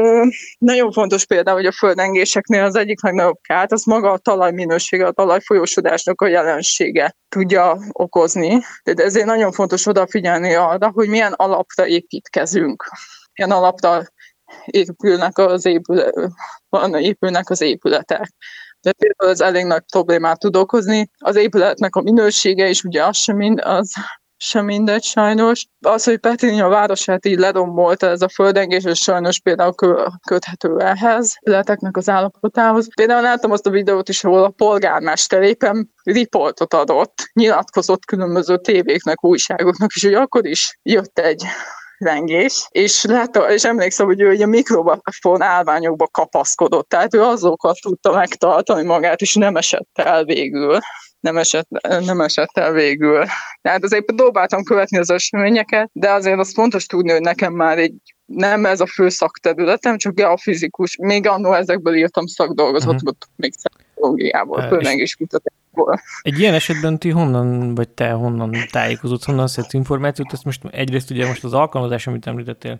nagyon 0.58 0.92
fontos 0.92 1.26
példa, 1.26 1.52
hogy 1.52 1.66
a 1.66 1.72
földengéseknél 1.72 2.64
az 2.64 2.76
egyik 2.76 3.02
legnagyobb 3.02 3.38
kárt, 3.42 3.72
az 3.72 3.84
maga 3.84 4.10
a 4.10 4.18
talaj 4.18 4.52
minősége, 4.52 5.06
a 5.06 5.12
talaj 5.12 5.40
folyósodásnak 5.40 6.20
a 6.20 6.26
jelensége 6.26 7.14
tudja 7.28 7.78
okozni. 7.92 8.60
De 8.84 9.04
ezért 9.04 9.26
nagyon 9.26 9.52
fontos 9.52 9.86
odafigyelni 9.86 10.54
arra, 10.54 10.90
hogy 10.90 11.08
milyen 11.08 11.32
alapra 11.32 11.86
építkezünk. 11.86 12.84
Milyen 13.32 13.50
alapra 13.50 14.02
épülnek 14.64 15.38
az, 15.38 15.64
épület, 15.64 16.14
épülnek 16.98 17.50
az 17.50 17.60
épületek. 17.60 18.32
De 18.80 18.92
például 18.92 19.30
ez 19.30 19.40
elég 19.40 19.64
nagy 19.64 19.82
problémát 19.92 20.38
tud 20.38 20.56
okozni. 20.56 21.10
Az 21.18 21.36
épületnek 21.36 21.96
a 21.96 22.02
minősége 22.02 22.68
is 22.68 22.82
ugye 22.82 23.04
az 23.04 23.16
sem, 23.16 23.36
mind, 23.36 23.60
az 23.64 23.92
sem 24.36 24.64
mindegy 24.64 25.02
sajnos. 25.02 25.66
Az, 25.80 26.04
hogy 26.04 26.20
a 26.60 26.68
városát 26.68 27.26
így 27.26 27.38
ledombolta 27.38 28.06
ez 28.06 28.22
a 28.22 28.28
földengés, 28.28 28.84
és 28.84 28.98
sajnos 28.98 29.40
például 29.40 29.74
köthető 30.26 30.78
ehhez, 30.78 31.36
ületeknek 31.46 31.96
az 31.96 32.08
állapotához. 32.08 32.94
Például 32.94 33.22
láttam 33.22 33.50
azt 33.50 33.66
a 33.66 33.70
videót 33.70 34.08
is, 34.08 34.24
ahol 34.24 34.44
a 34.44 34.48
polgármester 34.48 35.42
éppen 35.42 35.92
riportot 36.02 36.74
adott, 36.74 37.30
nyilatkozott 37.32 38.04
különböző 38.04 38.58
tévéknek, 38.58 39.24
újságoknak, 39.24 39.90
és 39.94 40.04
hogy 40.04 40.14
akkor 40.14 40.46
is 40.46 40.78
jött 40.82 41.18
egy 41.18 41.44
rengés, 41.98 42.68
és, 42.70 43.04
látta, 43.04 43.52
és 43.52 43.64
emlékszem, 43.64 44.06
hogy 44.06 44.20
ő 44.20 44.30
egy 44.30 44.42
a 44.42 44.46
mikrofon 44.46 45.42
állványokba 45.42 46.06
kapaszkodott, 46.06 46.88
tehát 46.88 47.14
ő 47.14 47.22
azokat 47.22 47.78
tudta 47.80 48.12
megtartani 48.12 48.82
magát, 48.82 49.20
és 49.20 49.34
nem 49.34 49.56
esett 49.56 49.90
el 49.92 50.24
végül 50.24 50.78
nem 51.20 51.36
esett, 51.36 51.68
nem 52.04 52.20
esett 52.20 52.58
el 52.58 52.72
végül. 52.72 53.24
Tehát 53.62 53.84
azért 53.84 54.04
próbáltam 54.04 54.62
követni 54.62 54.98
az 54.98 55.10
eseményeket, 55.10 55.90
de 55.92 56.12
azért 56.12 56.38
azt 56.38 56.52
fontos 56.52 56.86
tudni, 56.86 57.10
hogy 57.10 57.20
nekem 57.20 57.52
már 57.52 57.78
egy 57.78 57.94
nem 58.26 58.66
ez 58.66 58.80
a 58.80 58.86
fő 58.86 59.08
szakterületem, 59.08 59.96
csak 59.96 60.14
geofizikus. 60.14 60.96
Még 60.96 61.26
annó 61.26 61.52
ezekből 61.52 61.94
írtam 61.94 62.26
szakdolgozatot, 62.26 63.02
uh-huh. 63.02 63.34
még 63.36 63.54
pszichológiából, 63.54 64.82
is 64.82 65.16
kutatásból. 65.76 66.00
Egy 66.22 66.38
ilyen 66.38 66.54
esetben 66.54 66.98
ti 66.98 67.10
honnan, 67.10 67.74
vagy 67.74 67.88
te 67.88 68.10
honnan 68.10 68.54
tájékozott, 68.70 69.24
honnan 69.24 69.46
szedsz 69.46 69.72
információt? 69.72 70.32
Ezt 70.32 70.44
most 70.44 70.64
egyrészt 70.70 71.10
ugye 71.10 71.26
most 71.26 71.44
az 71.44 71.52
alkalmazás, 71.52 72.06
amit 72.06 72.26
említettél, 72.26 72.78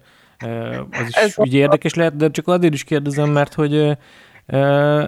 az 0.91 1.09
is 1.09 1.15
ez 1.15 1.35
ugye 1.37 1.59
érdekes 1.59 1.95
lehet, 1.95 2.17
de 2.17 2.31
csak 2.31 2.49
azért 2.49 2.75
is 2.75 2.85
kérdezem, 2.85 3.31
mert 3.31 3.55
hogy 3.55 3.97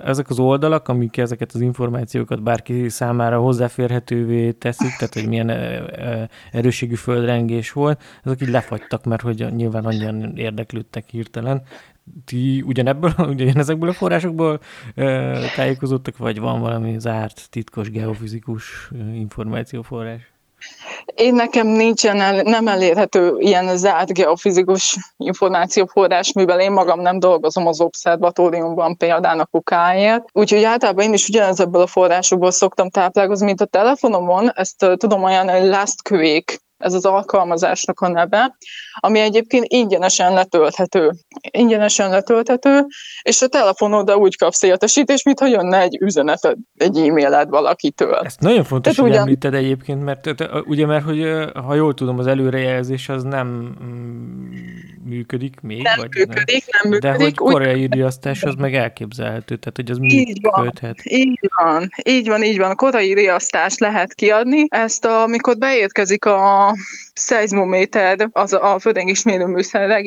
ezek 0.04 0.30
az 0.30 0.38
oldalak, 0.38 0.88
amik 0.88 1.16
ezeket 1.16 1.52
az 1.52 1.61
információkat 1.61 2.42
bárki 2.42 2.88
számára 2.88 3.38
hozzáférhetővé 3.38 4.52
teszik, 4.52 4.97
tehát 4.97 5.14
hogy 5.14 5.28
milyen 5.28 5.50
erőségű 6.52 6.95
földrengés 6.95 7.73
volt, 7.73 8.02
ezek 8.25 8.40
így 8.40 8.49
lefagytak, 8.49 9.04
mert 9.04 9.23
hogy 9.23 9.47
nyilván 9.54 9.85
annyian 9.85 10.37
érdeklődtek 10.37 11.04
hirtelen. 11.09 11.62
Ti 12.24 12.62
ugyanebből, 12.66 13.14
ugyanezekből 13.32 13.88
a 13.88 13.92
forrásokból 13.92 14.60
tájékozottak, 15.56 16.16
vagy 16.16 16.40
van 16.40 16.60
valami 16.60 16.98
zárt, 16.98 17.50
titkos 17.50 17.90
geofizikus 17.90 18.90
információforrás? 19.14 20.32
Én 21.14 21.34
nekem 21.34 21.66
nincsen, 21.66 22.20
el, 22.20 22.42
nem 22.42 22.68
elérhető 22.68 23.36
ilyen 23.38 23.76
zárt 23.76 24.12
geofizikus 24.12 24.96
információforrás, 25.16 26.32
mivel 26.32 26.60
én 26.60 26.72
magam 26.72 27.00
nem 27.00 27.18
dolgozom 27.18 27.66
az 27.66 27.80
obszervatóriumban 27.80 28.96
például 28.96 29.40
a 29.40 29.46
kukáért. 29.46 30.24
Úgyhogy 30.32 30.62
általában 30.62 31.04
én 31.04 31.12
is 31.12 31.28
ugyanezekből 31.28 31.82
a 31.82 31.86
forrásokból 31.86 32.50
szoktam 32.50 32.90
táplálkozni, 32.90 33.44
mint 33.44 33.60
a 33.60 33.64
telefonomon, 33.64 34.50
ezt 34.54 34.86
tudom 34.96 35.24
ajánlani, 35.24 35.68
Last 35.68 36.08
Quick 36.08 36.60
ez 36.78 36.94
az 36.94 37.04
alkalmazásnak 37.04 38.00
a 38.00 38.08
neve, 38.08 38.56
ami 38.94 39.18
egyébként 39.18 39.64
ingyenesen 39.68 40.32
letölthető. 40.32 41.12
Ingyenesen 41.50 42.11
letölthető, 42.11 42.87
és 43.23 43.42
a 43.42 43.49
telefonodra 43.49 44.16
úgy 44.16 44.37
kapsz 44.37 44.62
értesítést, 44.62 45.25
mintha 45.25 45.47
jönne 45.47 45.80
egy 45.80 45.99
üzenet 46.00 46.56
egy 46.76 46.99
e-mailed 46.99 47.49
valakitől. 47.49 48.14
Ezt 48.14 48.40
nagyon 48.40 48.64
fontos, 48.64 48.94
Tehát 48.94 49.11
hogy 49.11 49.11
ugyan... 49.11 49.20
említed 49.20 49.54
egyébként, 49.54 50.04
mert 50.04 50.35
ugye, 50.66 50.87
mert 50.87 51.04
hogy 51.04 51.50
ha 51.54 51.75
jól 51.75 51.94
tudom, 51.94 52.18
az 52.18 52.26
előrejelzés 52.26 53.08
az 53.08 53.23
nem 53.23 53.76
mm, 53.82 54.50
működik 55.04 55.61
még? 55.61 55.82
Nem 55.82 55.94
vagy 55.97 56.08
működik, 56.16 56.64
nem, 56.70 56.80
nem 56.80 56.90
működik. 56.90 57.18
De 57.18 57.25
hogy 57.25 57.35
koreai 57.35 57.87
riasztás 57.90 58.42
az 58.42 58.54
meg 58.54 58.75
elképzelhető, 58.75 59.56
tehát 59.56 59.76
hogy 59.76 59.90
az 59.90 59.99
így 60.00 60.40
működhet. 60.42 60.97
Van, 61.02 61.18
így 61.18 61.38
van, 61.56 61.88
így 62.02 62.28
van, 62.28 62.42
így 62.42 62.58
van. 62.58 62.76
Korai 62.76 63.14
riasztást 63.14 63.80
lehet 63.80 64.14
kiadni. 64.14 64.64
Ezt, 64.68 65.04
amikor 65.04 65.58
beérkezik 65.58 66.25
a 66.25 66.67
szeizmométer, 67.14 68.28
az 68.32 68.52
a 68.52 68.78
földrengés 68.78 69.22
mérőműszer 69.22 70.02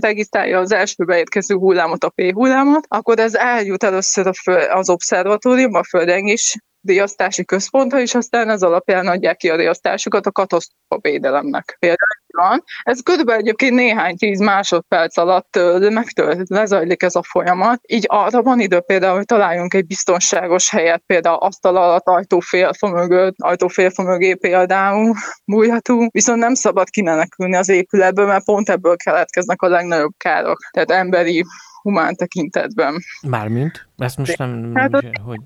regisztrálja 0.00 0.58
az 0.58 0.72
első 0.72 1.04
beérkező 1.04 1.54
hullámot, 1.54 2.04
a 2.04 2.08
P 2.08 2.32
hullámot, 2.32 2.84
akkor 2.88 3.18
ez 3.18 3.34
eljut 3.34 3.84
először 3.84 4.26
a 4.26 4.50
az 4.74 4.90
obszervatórium, 4.90 5.74
a 5.74 5.84
földrengés 5.84 6.56
riasztási 6.82 7.44
központra, 7.44 8.00
és 8.00 8.14
aztán 8.14 8.48
ez 8.48 8.62
alapján 8.62 9.06
adják 9.06 9.36
ki 9.36 9.50
a 9.50 9.56
riasztásukat 9.56 10.26
a 10.26 10.32
katasztrófa 10.32 11.00
védelemnek. 11.00 11.76
Például. 11.78 12.64
Ez 12.82 13.00
körülbelül 13.02 13.40
egyébként 13.40 13.74
néhány 13.74 14.16
tíz 14.16 14.40
másodperc 14.40 15.16
alatt 15.16 15.58
megtölt, 15.90 16.48
lezajlik 16.48 17.02
ez 17.02 17.14
a 17.14 17.22
folyamat. 17.22 17.80
Így 17.86 18.04
arra 18.08 18.42
van 18.42 18.60
idő 18.60 18.80
például, 18.80 19.16
hogy 19.16 19.24
találjunk 19.24 19.74
egy 19.74 19.86
biztonságos 19.86 20.70
helyet, 20.70 21.02
például 21.06 21.36
asztal 21.36 21.76
alatt, 21.76 22.06
ajtófélfa 22.06 22.88
mögött, 22.88 23.34
ajtófélfa 23.38 24.02
mögé 24.02 24.34
például 24.34 25.14
múlhatunk, 25.44 26.12
viszont 26.12 26.38
nem 26.38 26.54
szabad 26.54 26.88
kimenekülni 26.88 27.56
az 27.56 27.68
épületből, 27.68 28.26
mert 28.26 28.44
pont 28.44 28.68
ebből 28.68 28.96
keletkeznek 28.96 29.62
a 29.62 29.68
legnagyobb 29.68 30.14
károk. 30.16 30.58
Tehát 30.70 30.90
emberi 30.90 31.44
humán 31.82 32.14
tekintetben. 32.16 33.02
Mármint? 33.28 33.88
Ezt 33.96 34.18
most 34.18 34.38
nem... 34.38 34.74
Hát 34.74 34.90
hogy... 35.24 35.40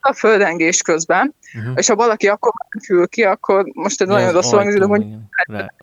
a 0.00 0.12
földengés 0.12 0.82
közben, 0.82 1.34
uh-huh. 1.58 1.72
és 1.76 1.88
ha 1.88 1.94
valaki 1.94 2.28
akkor 2.28 2.52
fül 2.84 3.08
ki, 3.08 3.24
akkor 3.24 3.64
most 3.72 4.02
ez 4.02 4.08
nagyon 4.08 4.32
rossz 4.32 4.50
hogy 4.50 5.06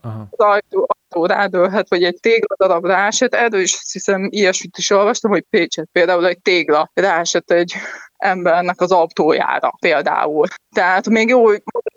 az 0.00 0.38
ajtó, 0.38 0.88
ajtó 1.14 1.26
rádőlhet, 1.26 1.88
vagy 1.88 2.02
egy 2.02 2.18
tégla 2.20 2.56
darab 2.58 2.84
ráesett, 2.84 3.34
erről 3.34 3.60
is 3.60 3.78
hiszem 3.92 4.28
ilyesmit 4.30 4.78
is 4.78 4.90
olvastam, 4.90 5.30
hogy 5.30 5.44
Pécset 5.50 5.88
például 5.92 6.26
egy 6.26 6.40
tégla 6.40 6.90
ráesett 6.94 7.50
egy 7.50 7.74
embernek 8.16 8.80
az 8.80 8.92
autójára 8.92 9.74
például. 9.80 10.46
Tehát 10.74 11.08
még 11.08 11.28
jó, 11.28 11.44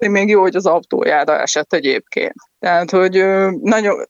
még 0.09 0.29
jó, 0.29 0.41
hogy 0.41 0.55
az 0.55 0.65
autójára 0.65 1.39
esett 1.39 1.73
egyébként. 1.73 2.35
Tehát, 2.59 2.91
hogy 2.91 3.25
nagyon, 3.61 4.05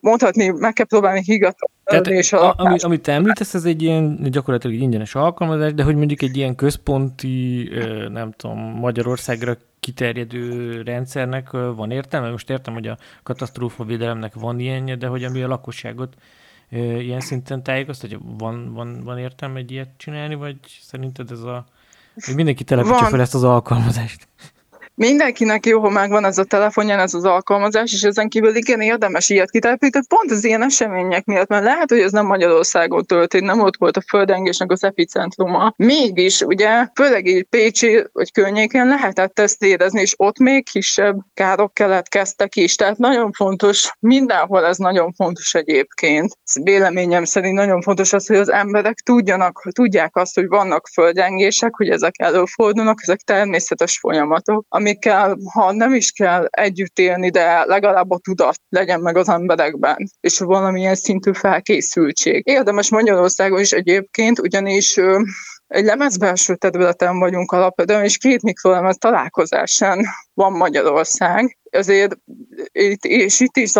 mondhatni, 0.00 0.48
meg 0.48 0.72
kell 0.72 0.86
próbálni 0.86 1.22
higgadni. 1.24 1.66
Tehát, 1.90 2.32
a, 2.32 2.54
ami, 2.56 2.78
amit 2.78 3.02
te 3.02 3.12
említesz, 3.12 3.54
ez 3.54 3.64
egy 3.64 3.82
ilyen 3.82 4.18
gyakorlatilag 4.22 4.76
egy 4.76 4.82
ingyenes 4.82 5.14
alkalmazás, 5.14 5.74
de 5.74 5.82
hogy 5.82 5.96
mondjuk 5.96 6.22
egy 6.22 6.36
ilyen 6.36 6.54
központi, 6.54 7.68
nem 8.08 8.32
tudom, 8.32 8.58
Magyarországra 8.58 9.56
kiterjedő 9.80 10.82
rendszernek 10.82 11.50
van 11.50 11.90
értelme? 11.90 12.30
Most 12.30 12.50
értem, 12.50 12.74
hogy 12.74 12.86
a 12.86 12.98
katasztrófavédelemnek 13.22 14.34
van 14.34 14.58
ilyenje, 14.58 14.96
de 14.96 15.06
hogy 15.06 15.24
ami 15.24 15.42
a 15.42 15.48
lakosságot 15.48 16.14
ilyen 16.98 17.20
szinten 17.20 17.62
tájékoztatja, 17.62 18.18
van, 18.38 18.72
van, 18.72 19.00
van 19.04 19.18
értelme 19.18 19.58
egy 19.58 19.70
ilyet 19.70 19.90
csinálni, 19.96 20.34
vagy 20.34 20.56
szerinted 20.82 21.30
ez 21.30 21.40
a... 21.40 21.64
Hogy 22.24 22.34
mindenki 22.34 22.64
telepítse 22.64 23.06
fel 23.06 23.20
ezt 23.20 23.34
az 23.34 23.44
alkalmazást? 23.44 24.28
Mindenkinek 25.00 25.66
jó, 25.66 25.80
ha 25.80 25.88
megvan 25.88 26.24
ez 26.24 26.38
a 26.38 26.44
telefonján 26.44 26.98
ez 26.98 27.14
az 27.14 27.24
alkalmazás, 27.24 27.92
és 27.92 28.02
ezen 28.02 28.28
kívül 28.28 28.56
igen 28.56 28.80
érdemes 28.80 29.28
ilyet 29.28 29.50
kitelepíteni, 29.50 30.04
pont 30.08 30.30
az 30.30 30.44
ilyen 30.44 30.62
események 30.62 31.24
miatt, 31.24 31.48
mert 31.48 31.64
lehet, 31.64 31.90
hogy 31.90 31.98
ez 31.98 32.12
nem 32.12 32.26
Magyarországon 32.26 33.04
történt, 33.04 33.44
nem 33.44 33.60
ott 33.60 33.76
volt 33.78 33.96
a 33.96 34.02
földengésnek 34.08 34.70
az 34.70 34.84
epicentruma. 34.84 35.74
Mégis, 35.76 36.40
ugye, 36.40 36.86
főleg 36.94 37.26
így 37.26 37.42
Pécsi 37.42 38.04
vagy 38.12 38.32
környéken 38.32 38.86
lehetett 38.86 39.38
ezt 39.38 39.62
érezni, 39.62 40.00
és 40.00 40.14
ott 40.16 40.38
még 40.38 40.68
kisebb 40.70 41.16
károk 41.34 41.74
keletkeztek 41.74 42.56
is. 42.56 42.74
Tehát 42.74 42.98
nagyon 42.98 43.32
fontos, 43.32 43.92
mindenhol 44.00 44.66
ez 44.66 44.76
nagyon 44.76 45.12
fontos 45.12 45.54
egyébként. 45.54 46.38
Véleményem 46.62 47.24
szerint 47.24 47.54
nagyon 47.54 47.82
fontos 47.82 48.12
az, 48.12 48.26
hogy 48.26 48.36
az 48.36 48.50
emberek 48.50 48.98
tudjanak, 48.98 49.68
tudják 49.72 50.16
azt, 50.16 50.34
hogy 50.34 50.48
vannak 50.48 50.86
földengések, 50.92 51.74
hogy 51.76 51.88
ezek 51.88 52.14
előfordulnak, 52.18 52.98
ezek 53.02 53.20
természetes 53.20 53.98
folyamatok, 53.98 54.64
ami 54.68 54.89
amikkel, 54.90 55.38
ha 55.52 55.72
nem 55.72 55.94
is 55.94 56.10
kell 56.10 56.46
együtt 56.50 56.98
élni, 56.98 57.30
de 57.30 57.64
legalább 57.64 58.10
a 58.10 58.18
tudat 58.18 58.60
legyen 58.68 59.00
meg 59.00 59.16
az 59.16 59.28
emberekben, 59.28 60.10
és 60.20 60.38
valamilyen 60.38 60.94
szintű 60.94 61.32
felkészültség. 61.32 62.42
Érdemes 62.46 62.90
Magyarországon 62.90 63.60
is 63.60 63.72
egyébként, 63.72 64.38
ugyanis 64.38 64.96
egy 65.70 65.84
lemezbelső 65.84 66.54
területen 66.56 67.18
vagyunk 67.18 67.52
alapvetően, 67.52 68.04
és 68.04 68.18
két 68.18 68.42
mikrolemez 68.42 68.96
találkozásán 68.98 70.04
van 70.34 70.52
Magyarország, 70.52 71.58
azért 71.70 72.16
itt, 72.72 73.04
és 73.04 73.40
itt 73.40 73.56
is, 73.56 73.72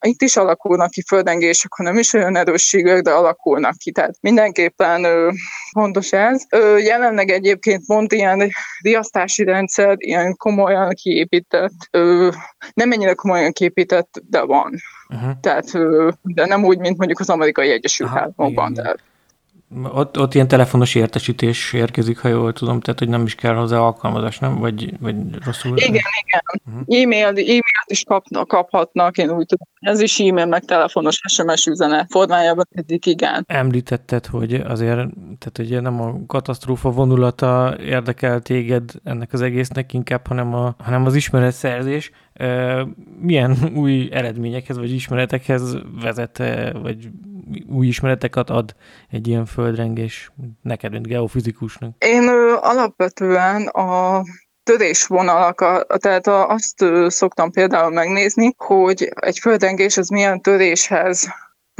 itt 0.00 0.22
is 0.22 0.36
alakulnak 0.36 0.90
ki 0.90 1.02
földengések, 1.02 1.72
ha 1.72 1.82
nem 1.82 1.98
is 1.98 2.12
olyan 2.12 2.36
erősségek, 2.36 3.02
de 3.02 3.10
alakulnak 3.10 3.76
ki. 3.76 3.92
Tehát 3.92 4.16
mindenképpen 4.20 5.04
ö, 5.04 5.30
fontos 5.72 6.12
ez. 6.12 6.42
Ö, 6.50 6.78
jelenleg 6.78 7.30
egyébként 7.30 7.86
pont 7.86 8.12
ilyen 8.12 8.50
riasztási 8.82 9.44
rendszer, 9.44 9.94
ilyen 9.98 10.36
komolyan 10.36 10.90
kiépített, 10.94 11.88
ö, 11.90 12.30
nem 12.74 12.92
ennyire 12.92 13.14
komolyan 13.14 13.52
kiépített, 13.52 14.22
de 14.28 14.40
van. 14.40 14.74
Uh-huh. 15.08 15.30
Tehát, 15.40 15.74
ö, 15.74 16.10
de 16.22 16.46
nem 16.46 16.64
úgy, 16.64 16.78
mint 16.78 16.96
mondjuk 16.96 17.20
az 17.20 17.30
amerikai 17.30 17.70
Egyesült 17.70 18.10
Államokban. 18.10 18.74
Tehát 18.74 18.98
ott, 19.82 20.18
ott 20.18 20.34
ilyen 20.34 20.48
telefonos 20.48 20.94
értesítés 20.94 21.72
érkezik, 21.72 22.18
ha 22.18 22.28
jól 22.28 22.52
tudom, 22.52 22.80
tehát 22.80 22.98
hogy 22.98 23.08
nem 23.08 23.24
is 23.24 23.34
kell 23.34 23.54
hozzá 23.54 23.78
alkalmazás, 23.78 24.38
nem? 24.38 24.58
Vagy, 24.58 24.92
vagy 25.00 25.14
rosszul? 25.44 25.76
Igen, 25.76 26.02
igen. 26.24 26.42
Uh-huh. 26.66 27.02
E-mail, 27.02 27.32
is 27.86 28.04
kapnak, 28.04 28.48
kaphatnak, 28.48 29.16
én 29.16 29.30
úgy 29.30 29.46
tudom. 29.46 29.68
Ez 29.80 30.00
is 30.00 30.20
e-mail, 30.20 30.46
meg 30.46 30.64
telefonos 30.64 31.20
SMS 31.28 31.66
üzenet 31.66 32.06
formájában 32.10 32.68
eddig 32.74 33.06
igen. 33.06 33.44
Említetted, 33.46 34.26
hogy 34.26 34.54
azért, 34.54 34.96
tehát 35.38 35.58
ugye 35.58 35.80
nem 35.80 36.00
a 36.00 36.14
katasztrófa 36.26 36.90
vonulata 36.90 37.76
érdekel 37.80 38.40
téged 38.40 38.90
ennek 39.04 39.32
az 39.32 39.40
egésznek 39.40 39.92
inkább, 39.92 40.26
hanem, 40.26 40.54
a, 40.54 40.74
hanem 40.78 41.04
az 41.04 41.14
ismeretszerzés. 41.14 42.10
Milyen 43.20 43.56
új 43.74 44.08
eredményekhez 44.12 44.76
vagy 44.76 44.92
ismeretekhez 44.92 45.76
vezet, 46.00 46.42
vagy 46.82 47.08
új 47.68 47.86
ismereteket 47.86 48.50
ad 48.50 48.74
egy 49.10 49.28
ilyen 49.28 49.44
földrengés 49.44 50.32
neked, 50.62 50.92
mint 50.92 51.06
geofizikusnak? 51.06 52.04
Én 52.04 52.28
ö, 52.28 52.56
alapvetően 52.60 53.66
a 53.66 54.22
törésvonalak, 54.66 55.86
tehát 55.98 56.26
azt 56.26 56.84
szoktam 57.06 57.50
például 57.50 57.90
megnézni, 57.90 58.54
hogy 58.56 59.12
egy 59.20 59.38
földrengés 59.38 59.96
az 59.96 60.08
milyen 60.08 60.40
töréshez 60.40 61.28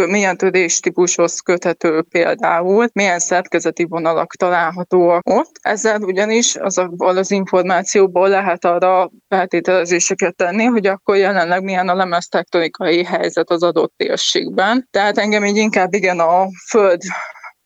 milyen 0.04 0.36
törés 0.36 0.80
típushoz 0.80 1.40
köthető 1.40 2.02
például, 2.02 2.88
milyen 2.92 3.18
szerkezeti 3.18 3.84
vonalak 3.84 4.34
találhatóak 4.34 5.28
ott. 5.28 5.50
Ezzel 5.60 6.00
ugyanis 6.00 6.56
azokból 6.56 7.16
az 7.16 7.30
információból 7.30 8.28
lehet 8.28 8.64
arra 8.64 9.10
feltételezéseket 9.28 10.36
tenni, 10.36 10.64
hogy 10.64 10.86
akkor 10.86 11.16
jelenleg 11.16 11.62
milyen 11.62 11.88
a 11.88 11.94
lemeztektonikai 11.94 13.04
helyzet 13.04 13.50
az 13.50 13.62
adott 13.62 13.92
térségben. 13.96 14.88
Tehát 14.90 15.18
engem 15.18 15.44
így 15.44 15.56
inkább 15.56 15.94
igen 15.94 16.20
a 16.20 16.46
föld 16.68 17.00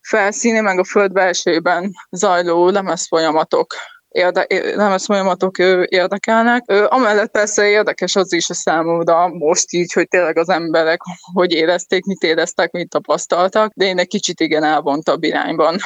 felszíni, 0.01 0.59
meg 0.59 0.79
a 0.79 0.83
föld 0.83 1.11
belsejében 1.11 1.91
zajló 2.09 2.69
lemezfolyamatok 2.69 3.75
érde, 4.11 4.45
lemez 4.75 5.05
folyamatok 5.05 5.57
érdekelnek. 5.85 6.63
Amellett 6.87 7.31
persze 7.31 7.67
érdekes 7.67 8.15
az 8.15 8.33
is 8.33 8.49
a 8.49 8.53
számomra 8.53 9.27
most 9.27 9.73
így, 9.73 9.93
hogy 9.93 10.07
tényleg 10.07 10.37
az 10.37 10.49
emberek 10.49 11.01
hogy 11.33 11.51
érezték, 11.51 12.05
mit 12.05 12.23
éreztek, 12.23 12.71
mit 12.71 12.89
tapasztaltak, 12.89 13.71
de 13.75 13.85
én 13.85 13.99
egy 13.99 14.07
kicsit 14.07 14.39
igen 14.39 14.63
elvontabb 14.63 15.23
irányban 15.23 15.77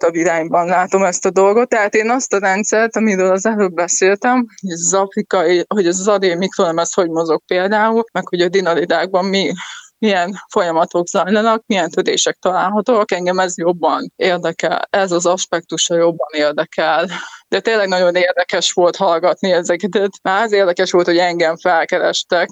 elvontabb 0.00 0.14
irányban 0.14 0.66
látom 0.66 1.02
ezt 1.04 1.26
a 1.26 1.30
dolgot. 1.30 1.68
Tehát 1.68 1.94
én 1.94 2.10
azt 2.10 2.32
a 2.32 2.38
rendszert, 2.38 2.96
amiről 2.96 3.30
az 3.30 3.46
előbb 3.46 3.72
beszéltem, 3.72 4.46
hogy 4.60 4.70
az 4.70 4.94
afrikai, 4.94 5.64
hogy 5.68 5.86
az 5.86 6.08
adé 6.08 6.34
mikrolemez 6.34 6.92
hogy 6.92 7.08
mozog 7.08 7.42
például, 7.46 8.04
meg 8.12 8.28
hogy 8.28 8.40
a 8.40 8.48
dinalidákban 8.48 9.24
mi 9.24 9.52
milyen 10.00 10.34
folyamatok 10.50 11.06
zajlanak, 11.06 11.62
milyen 11.66 11.90
tudések 11.90 12.36
találhatóak, 12.40 13.12
engem 13.12 13.38
ez 13.38 13.58
jobban 13.58 14.12
érdekel, 14.16 14.86
ez 14.90 15.12
az 15.12 15.26
aspektusa 15.26 15.96
jobban 15.96 16.28
érdekel. 16.30 17.08
De 17.48 17.60
tényleg 17.60 17.88
nagyon 17.88 18.14
érdekes 18.14 18.72
volt 18.72 18.96
hallgatni 18.96 19.52
ezeket. 19.52 20.10
Már 20.22 20.42
az 20.42 20.52
érdekes 20.52 20.90
volt, 20.90 21.06
hogy 21.06 21.18
engem 21.18 21.56
felkerestek, 21.56 22.48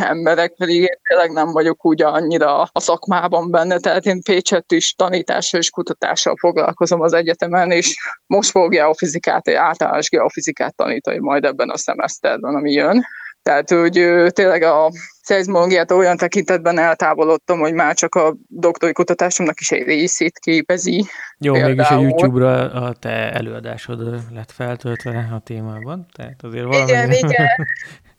emberek, 0.00 0.54
pedig 0.54 0.80
én 0.80 0.98
tényleg 1.08 1.30
nem 1.30 1.52
vagyok 1.52 1.84
úgy 1.86 2.02
annyira 2.02 2.62
a 2.62 2.80
szakmában 2.80 3.50
benne, 3.50 3.78
tehát 3.78 4.06
én 4.06 4.22
Pécset 4.22 4.72
is 4.72 4.94
tanítással 4.94 5.60
és 5.60 5.70
kutatással 5.70 6.36
foglalkozom 6.38 7.00
az 7.00 7.12
egyetemen, 7.12 7.70
és 7.70 7.96
most 8.26 8.50
fog 8.50 8.70
geofizikát, 8.70 9.48
általános 9.48 10.08
geofizikát 10.08 10.76
tanítani 10.76 11.18
majd 11.18 11.44
ebben 11.44 11.70
a 11.70 11.76
szemeszterben, 11.76 12.54
ami 12.54 12.72
jön. 12.72 13.04
Tehát, 13.42 13.70
hogy 13.70 13.92
tényleg 14.28 14.62
a 14.62 14.90
szeizmológiát 15.22 15.90
olyan 15.90 16.16
tekintetben 16.16 16.78
eltávolodtam, 16.78 17.58
hogy 17.58 17.72
már 17.74 17.94
csak 17.94 18.14
a 18.14 18.34
doktori 18.48 18.92
kutatásomnak 18.92 19.60
is 19.60 19.70
egy 19.70 19.82
részét 19.82 20.38
képezi. 20.38 21.04
Jó, 21.38 21.52
például. 21.52 21.74
mégis 21.74 21.90
a 21.90 22.00
YouTube-ra 22.00 22.72
a 22.72 22.92
te 22.92 23.32
előadásod 23.32 24.00
lett 24.34 24.50
feltöltve 24.50 25.28
a 25.34 25.38
témában, 25.38 26.06
tehát 26.12 26.42
azért 26.42 26.64
valami... 26.64 26.90
Igen, 26.90 27.12
igen. 27.12 27.46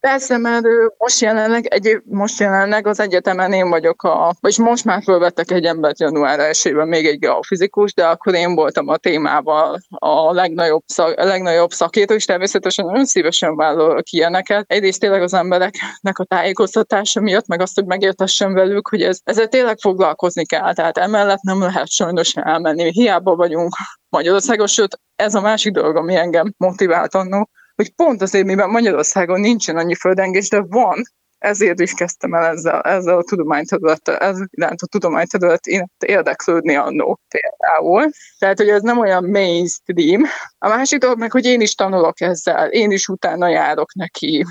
Persze, 0.00 0.36
mert 0.36 0.64
most 0.98 1.20
jelenleg, 1.20 1.66
egy, 1.66 2.02
most 2.04 2.40
jelenleg 2.40 2.86
az 2.86 3.00
egyetemen 3.00 3.52
én 3.52 3.70
vagyok 3.70 4.02
a, 4.02 4.34
vagy 4.40 4.58
most 4.58 4.84
már 4.84 5.02
fölvettek 5.02 5.50
egy 5.50 5.64
embert 5.64 6.00
január 6.00 6.40
1 6.40 6.72
még 6.74 7.06
egy 7.06 7.18
geofizikus, 7.18 7.94
de 7.94 8.06
akkor 8.06 8.34
én 8.34 8.54
voltam 8.54 8.88
a 8.88 8.96
témával 8.96 9.78
a 9.88 10.32
legnagyobb, 10.32 10.82
szak, 10.86 11.18
a 11.18 11.24
legnagyobb 11.24 11.70
szakértő, 11.70 12.14
és 12.14 12.24
természetesen 12.24 12.84
nagyon 12.84 13.04
szívesen 13.04 13.56
vállalok 13.56 14.10
ilyeneket. 14.10 14.64
Egyrészt 14.66 15.00
tényleg 15.00 15.22
az 15.22 15.34
embereknek 15.34 16.18
a 16.18 16.24
tájékoztatása 16.24 17.20
miatt, 17.20 17.46
meg 17.46 17.60
azt, 17.60 17.74
hogy 17.74 17.86
megértessem 17.86 18.52
velük, 18.52 18.88
hogy 18.88 19.02
ez, 19.02 19.20
ezzel 19.24 19.48
tényleg 19.48 19.78
foglalkozni 19.78 20.46
kell, 20.46 20.74
tehát 20.74 20.98
emellett 20.98 21.42
nem 21.42 21.60
lehet 21.60 21.88
sajnos 21.88 22.34
elmenni. 22.34 22.90
Hiába 22.92 23.36
vagyunk 23.36 23.74
Magyarországon, 24.08 24.66
sőt, 24.66 25.00
ez 25.16 25.34
a 25.34 25.40
másik 25.40 25.72
dolog, 25.72 25.96
ami 25.96 26.14
engem 26.14 26.54
motivált 26.56 27.14
annó, 27.14 27.48
hogy 27.76 27.94
pont 27.94 28.22
azért, 28.22 28.46
mivel 28.46 28.66
Magyarországon 28.66 29.40
nincsen 29.40 29.76
annyi 29.76 29.94
földengés, 29.94 30.48
de 30.48 30.60
van, 30.60 31.02
ezért 31.38 31.80
is 31.80 31.92
kezdtem 31.92 32.34
el 32.34 32.44
ezzel, 32.44 32.80
ezzel 32.80 33.16
a 33.16 33.22
tudományterülettel, 33.22 34.16
ez 34.16 34.38
iránt 34.50 34.80
a 34.80 34.86
tudományterület 34.86 35.66
érdeklődni 35.98 36.76
annó 36.76 37.20
például. 37.28 38.10
Tehát, 38.38 38.58
hogy 38.58 38.68
ez 38.68 38.82
nem 38.82 38.98
olyan 38.98 39.24
mainstream. 39.24 40.22
A 40.58 40.68
másik 40.68 40.98
dolog 40.98 41.18
meg, 41.18 41.32
hogy 41.32 41.44
én 41.44 41.60
is 41.60 41.74
tanulok 41.74 42.20
ezzel, 42.20 42.68
én 42.68 42.90
is 42.90 43.08
utána 43.08 43.48
járok 43.48 43.94
neki, 43.94 44.44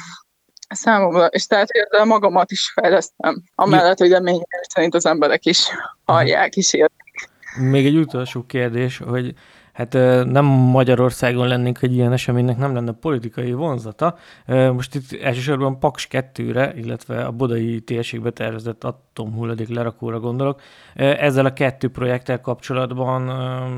számomra, 0.70 1.26
és 1.26 1.46
tehát 1.46 1.70
ezzel 1.70 2.06
magamat 2.06 2.52
is 2.52 2.72
fejlesztem, 2.74 3.44
amellett, 3.56 3.98
hogy 3.98 4.10
reményem 4.10 4.42
szerint 4.74 4.96
az 4.96 5.06
emberek 5.06 5.46
is 5.46 5.68
hallják, 6.04 6.56
is 6.56 6.74
értik. 6.74 7.30
Még 7.60 7.86
egy 7.86 7.98
utolsó 7.98 8.46
kérdés, 8.46 8.98
hogy 8.98 9.34
hát 9.76 9.94
nem 10.24 10.46
Magyarországon 10.46 11.48
lennénk, 11.48 11.78
hogy 11.78 11.94
ilyen 11.94 12.12
eseménynek 12.14 12.58
nem 12.58 12.74
lenne 12.74 12.92
politikai 12.92 13.54
vonzata. 13.54 14.18
Most 14.48 14.96
itt 14.96 15.22
elsősorban 15.22 15.80
Paks 15.80 16.08
2-re, 16.12 16.74
illetve 16.76 17.26
a 17.26 17.32
Bodai 17.32 17.82
térségbe 17.82 18.30
tervezett 18.30 18.84
atomhulladék 18.84 19.68
lerakóra 19.68 20.20
gondolok. 20.20 20.62
Ezzel 20.96 21.46
a 21.46 21.54
kettő 21.54 21.90
projekttel 21.90 22.42
kapcsolatban 22.42 23.26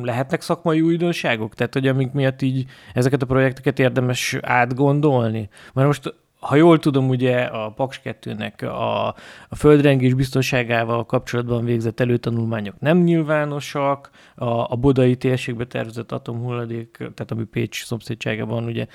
lehetnek 0.04 0.42
szakmai 0.42 0.82
újdonságok? 0.82 1.54
Tehát, 1.54 1.74
hogy 1.74 1.88
amik 1.88 2.12
miatt 2.12 2.42
így 2.42 2.66
ezeket 2.94 3.22
a 3.22 3.26
projekteket 3.26 3.80
érdemes 3.80 4.38
átgondolni? 4.42 5.50
Mert 5.74 5.88
most 5.88 6.14
ha 6.40 6.56
jól 6.56 6.80
tudom, 6.80 7.10
ugye 7.10 7.40
a 7.40 7.70
Paks 7.70 8.02
2-nek 8.04 8.62
a, 8.62 9.08
a 9.50 9.56
földrengés 9.56 10.14
biztonságával 10.14 11.06
kapcsolatban 11.06 11.66
végzett 11.66 12.00
előtanulmányok 12.00 12.80
nem 12.80 12.98
nyilvánosak, 12.98 14.10
a, 14.36 14.46
a 14.46 14.76
bodai 14.76 15.16
térségbe 15.16 15.66
tervezett 15.66 16.12
atomhulladék, 16.12 16.98
tehát 16.98 17.32
ami 17.32 17.44
Pécs 17.44 17.86
szomszédságában, 17.86 18.64
ugye 18.64 18.86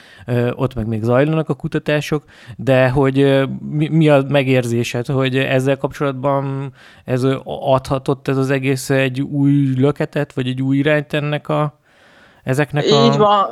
ott 0.51 0.75
meg 0.75 0.87
még 0.87 1.03
zajlanak 1.03 1.49
a 1.49 1.55
kutatások, 1.55 2.25
de 2.57 2.89
hogy 2.89 3.49
mi, 3.61 3.89
mi 3.89 4.09
a 4.09 4.23
megérzésed, 4.29 5.07
hogy 5.07 5.37
ezzel 5.37 5.77
kapcsolatban 5.77 6.73
ez 7.05 7.27
adhatott 7.45 8.29
ez 8.29 8.37
az 8.37 8.51
egész 8.51 8.91
egy 8.91 9.21
új 9.21 9.75
löketet, 9.77 10.33
vagy 10.33 10.47
egy 10.47 10.63
új 10.63 10.77
irányt 10.77 11.13
ennek 11.13 11.49
a 11.49 11.81
ezeknek 12.43 12.85
Így 12.85 12.93
a... 12.93 13.05
Így 13.05 13.17
van 13.17 13.47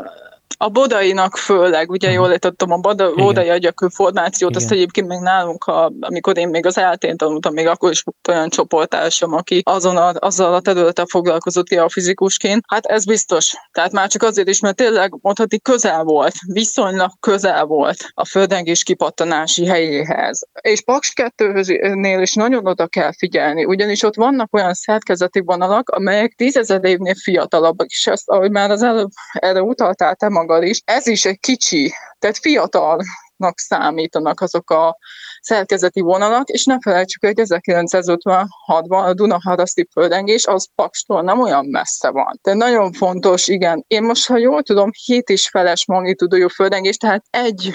a 0.63 0.69
bodainak 0.69 1.37
főleg, 1.37 1.91
ugye 1.91 2.11
jól 2.11 2.31
értettem 2.31 2.71
a 2.71 2.77
boda, 2.77 3.15
bodai 3.15 3.49
agyakő 3.49 3.89
formációt, 3.89 4.51
Igen. 4.51 4.63
azt 4.63 4.73
egyébként 4.73 5.09
még 5.09 5.19
nálunk, 5.19 5.65
a, 5.65 5.93
amikor 6.01 6.39
én 6.39 6.49
még 6.49 6.67
az 6.67 6.79
eltén 6.79 7.17
tanultam, 7.17 7.53
még 7.53 7.67
akkor 7.67 7.91
is 7.91 8.03
volt 8.03 8.29
olyan 8.29 8.49
csoportársam, 8.49 9.33
aki 9.33 9.63
azon 9.65 9.97
a, 9.97 10.13
azzal 10.19 10.55
a 10.55 10.61
területtel 10.61 11.07
foglalkozott 11.07 11.69
a 11.71 11.89
fizikusként. 11.89 12.65
Hát 12.69 12.87
ez 12.87 13.05
biztos. 13.05 13.53
Tehát 13.73 13.93
már 13.93 14.09
csak 14.09 14.23
azért 14.23 14.49
is, 14.49 14.61
mert 14.61 14.77
tényleg 14.77 15.19
mondhatni 15.21 15.61
közel 15.61 16.05
volt, 16.05 16.35
viszonylag 16.47 17.11
közel 17.21 17.65
volt 17.65 18.11
a 18.15 18.25
földengés 18.25 18.83
kipattanási 18.83 19.67
helyéhez. 19.67 20.49
És 20.61 20.83
Paks 20.83 21.13
2-nél 21.37 22.19
is 22.21 22.35
nagyon 22.35 22.67
oda 22.67 22.87
kell 22.87 23.13
figyelni, 23.19 23.65
ugyanis 23.65 24.03
ott 24.03 24.17
vannak 24.17 24.55
olyan 24.55 24.75
szerkezeti 24.75 25.41
vonalak, 25.41 25.89
amelyek 25.89 26.35
tízezer 26.37 26.85
évnél 26.85 27.15
fiatalabbak, 27.15 27.87
és 27.87 28.07
ezt, 28.07 28.29
ahogy 28.29 28.51
már 28.51 28.71
az 28.71 28.83
előbb 28.83 29.11
erre 29.33 29.63
utaltál, 29.63 30.15
te 30.15 30.29
magad 30.29 30.49
is. 30.59 30.83
Ez 30.85 31.07
is 31.07 31.25
egy 31.25 31.39
kicsi, 31.41 31.93
tehát 32.19 32.39
fiatalnak 32.39 33.59
számítanak 33.59 34.41
azok 34.41 34.71
a 34.71 34.97
szerkezeti 35.41 36.01
vonalak, 36.01 36.49
és 36.49 36.65
ne 36.65 36.77
felejtsük, 36.81 37.25
hogy 37.25 37.35
1956-ban 37.37 39.05
a 39.05 39.15
Dunaharaszti 39.15 39.89
földengés 39.93 40.47
az 40.47 40.69
Pakstól 40.75 41.23
nem 41.23 41.41
olyan 41.41 41.67
messze 41.67 42.11
van. 42.11 42.39
Tehát 42.43 42.59
nagyon 42.59 42.93
fontos, 42.93 43.49
igen. 43.49 43.85
Én 43.87 44.03
most, 44.03 44.27
ha 44.27 44.37
jól 44.37 44.63
tudom, 44.63 44.91
7 45.05 45.29
és 45.29 45.49
feles 45.49 45.87
magnitudójú 45.87 46.49
földengés, 46.49 46.97
tehát 46.97 47.25
egy 47.31 47.73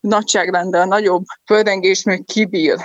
nagyságrendel 0.00 0.84
nagyobb 0.84 1.24
földengés 1.46 2.02
még 2.02 2.26
kibír 2.26 2.76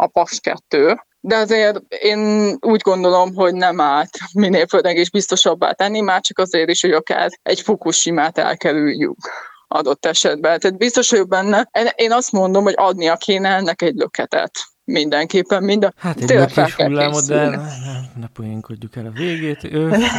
a 0.00 0.06
Paks 0.06 0.40
2, 0.40 0.96
de 1.20 1.36
azért 1.36 1.80
én 1.88 2.50
úgy 2.60 2.80
gondolom, 2.80 3.34
hogy 3.34 3.54
nem 3.54 3.80
állt 3.80 4.18
minél 4.34 4.66
földengés 4.66 5.10
biztosabbá 5.10 5.72
tenni, 5.72 6.00
már 6.00 6.20
csak 6.20 6.38
azért 6.38 6.68
is, 6.68 6.80
hogy 6.80 6.92
akár 6.92 7.30
egy 7.42 7.60
Fukushima-t 7.60 8.38
elkerüljük 8.38 9.16
adott 9.68 10.06
esetben. 10.06 10.60
Tehát 10.60 10.78
biztos 10.78 11.10
vagyok 11.10 11.28
benne. 11.28 11.68
Én 11.94 12.12
azt 12.12 12.32
mondom, 12.32 12.62
hogy 12.62 12.74
adnia 12.76 13.16
kéne 13.16 13.48
ennek 13.48 13.82
egy 13.82 13.94
löketet 13.94 14.52
mindenképpen. 14.84 15.62
Minden, 15.62 15.94
hát 15.96 16.20
egy 16.20 16.28
lökés 16.28 16.74
hullámot, 16.74 17.26
de 17.26 17.48
ne 18.20 18.26
poénkodjuk 18.32 18.96
el 18.96 19.06
a 19.06 19.10
végét. 19.10 19.68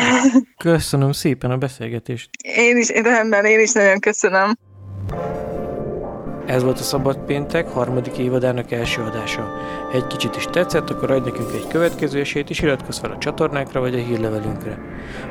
Köszönöm 0.57 1.11
szépen 1.11 1.51
a 1.51 1.57
beszélgetést. 1.57 2.29
Én 2.43 2.77
is, 2.77 2.89
rendben, 2.89 3.45
én 3.45 3.59
is 3.59 3.71
nagyon 3.71 3.99
köszönöm. 3.99 4.57
Ez 6.49 6.63
volt 6.63 6.79
a 6.79 6.83
Szabad 6.83 7.17
Péntek 7.17 7.69
harmadik 7.69 8.17
évadának 8.17 8.71
első 8.71 9.01
adása. 9.01 9.41
Ha 9.91 9.97
egy 9.97 10.07
kicsit 10.07 10.35
is 10.35 10.45
tetszett, 10.45 10.89
akkor 10.89 11.11
adj 11.11 11.29
nekünk 11.29 11.53
egy 11.53 11.67
következő 11.67 12.19
esélyt, 12.19 12.49
és 12.49 12.61
iratkozz 12.61 12.99
fel 12.99 13.11
a 13.11 13.17
csatornákra 13.17 13.79
vagy 13.79 13.93
a 13.93 13.97
hírlevelünkre. 13.97 14.77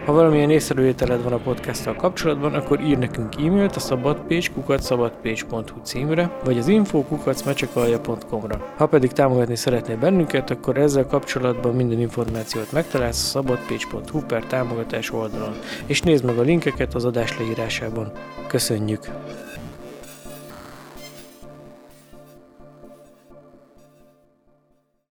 Ha 0.04 0.12
valamilyen 0.12 0.50
észrevételed 0.50 1.22
van 1.22 1.32
a 1.32 1.36
podcasttal 1.36 1.94
kapcsolatban, 1.94 2.54
akkor 2.54 2.80
ír 2.80 2.98
nekünk 2.98 3.34
e-mailt 3.38 3.76
a 3.76 3.80
szabadpage.hu 3.80 5.80
címre, 5.82 6.30
vagy 6.44 6.58
az 6.58 6.68
info.mecsekalja.com-ra. 6.68 8.72
Ha 8.76 8.86
pedig 8.86 9.12
támogatni 9.12 9.56
szeretnél 9.56 9.96
bennünket, 9.96 10.50
akkor 10.50 10.76
ezzel 10.76 11.06
kapcsolatban 11.06 11.74
minden 11.74 12.00
információt 12.00 12.72
megtalálsz 12.72 13.24
a 13.24 13.28
szabadpage.hu 13.28 14.20
per 14.20 14.44
támogatás 14.44 15.12
oldalon, 15.12 15.58
és 15.86 16.00
nézd 16.00 16.24
meg 16.24 16.38
a 16.38 16.42
linkeket 16.42 16.94
az 16.94 17.04
adás 17.04 17.38
leírásában. 17.38 18.12
Köszönjük! 18.46 19.06